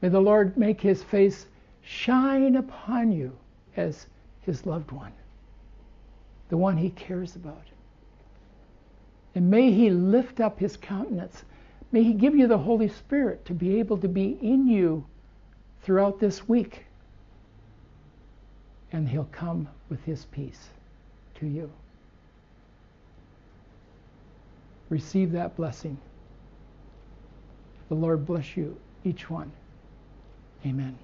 May 0.00 0.08
the 0.08 0.20
Lord 0.20 0.56
make 0.56 0.80
His 0.80 1.02
face 1.02 1.46
shine 1.82 2.56
upon 2.56 3.12
you 3.12 3.36
as 3.76 4.06
His 4.42 4.66
loved 4.66 4.92
one, 4.92 5.12
the 6.48 6.56
one 6.56 6.76
He 6.76 6.90
cares 6.90 7.36
about. 7.36 7.64
And 9.34 9.50
may 9.50 9.72
He 9.72 9.90
lift 9.90 10.40
up 10.40 10.58
His 10.58 10.76
countenance. 10.76 11.44
May 11.92 12.02
He 12.02 12.12
give 12.12 12.34
you 12.34 12.46
the 12.46 12.58
Holy 12.58 12.88
Spirit 12.88 13.44
to 13.46 13.54
be 13.54 13.78
able 13.78 13.98
to 13.98 14.08
be 14.08 14.38
in 14.40 14.66
you 14.66 15.04
throughout 15.82 16.20
this 16.20 16.48
week 16.48 16.84
and 18.92 19.08
he'll 19.08 19.28
come 19.32 19.68
with 19.88 20.02
his 20.04 20.24
peace 20.26 20.68
to 21.36 21.46
you. 21.46 21.70
Receive 24.90 25.32
that 25.32 25.56
blessing. 25.56 25.96
The 27.88 27.94
Lord 27.94 28.26
bless 28.26 28.56
you, 28.56 28.76
each 29.04 29.30
one. 29.30 29.50
Amen. 30.66 30.98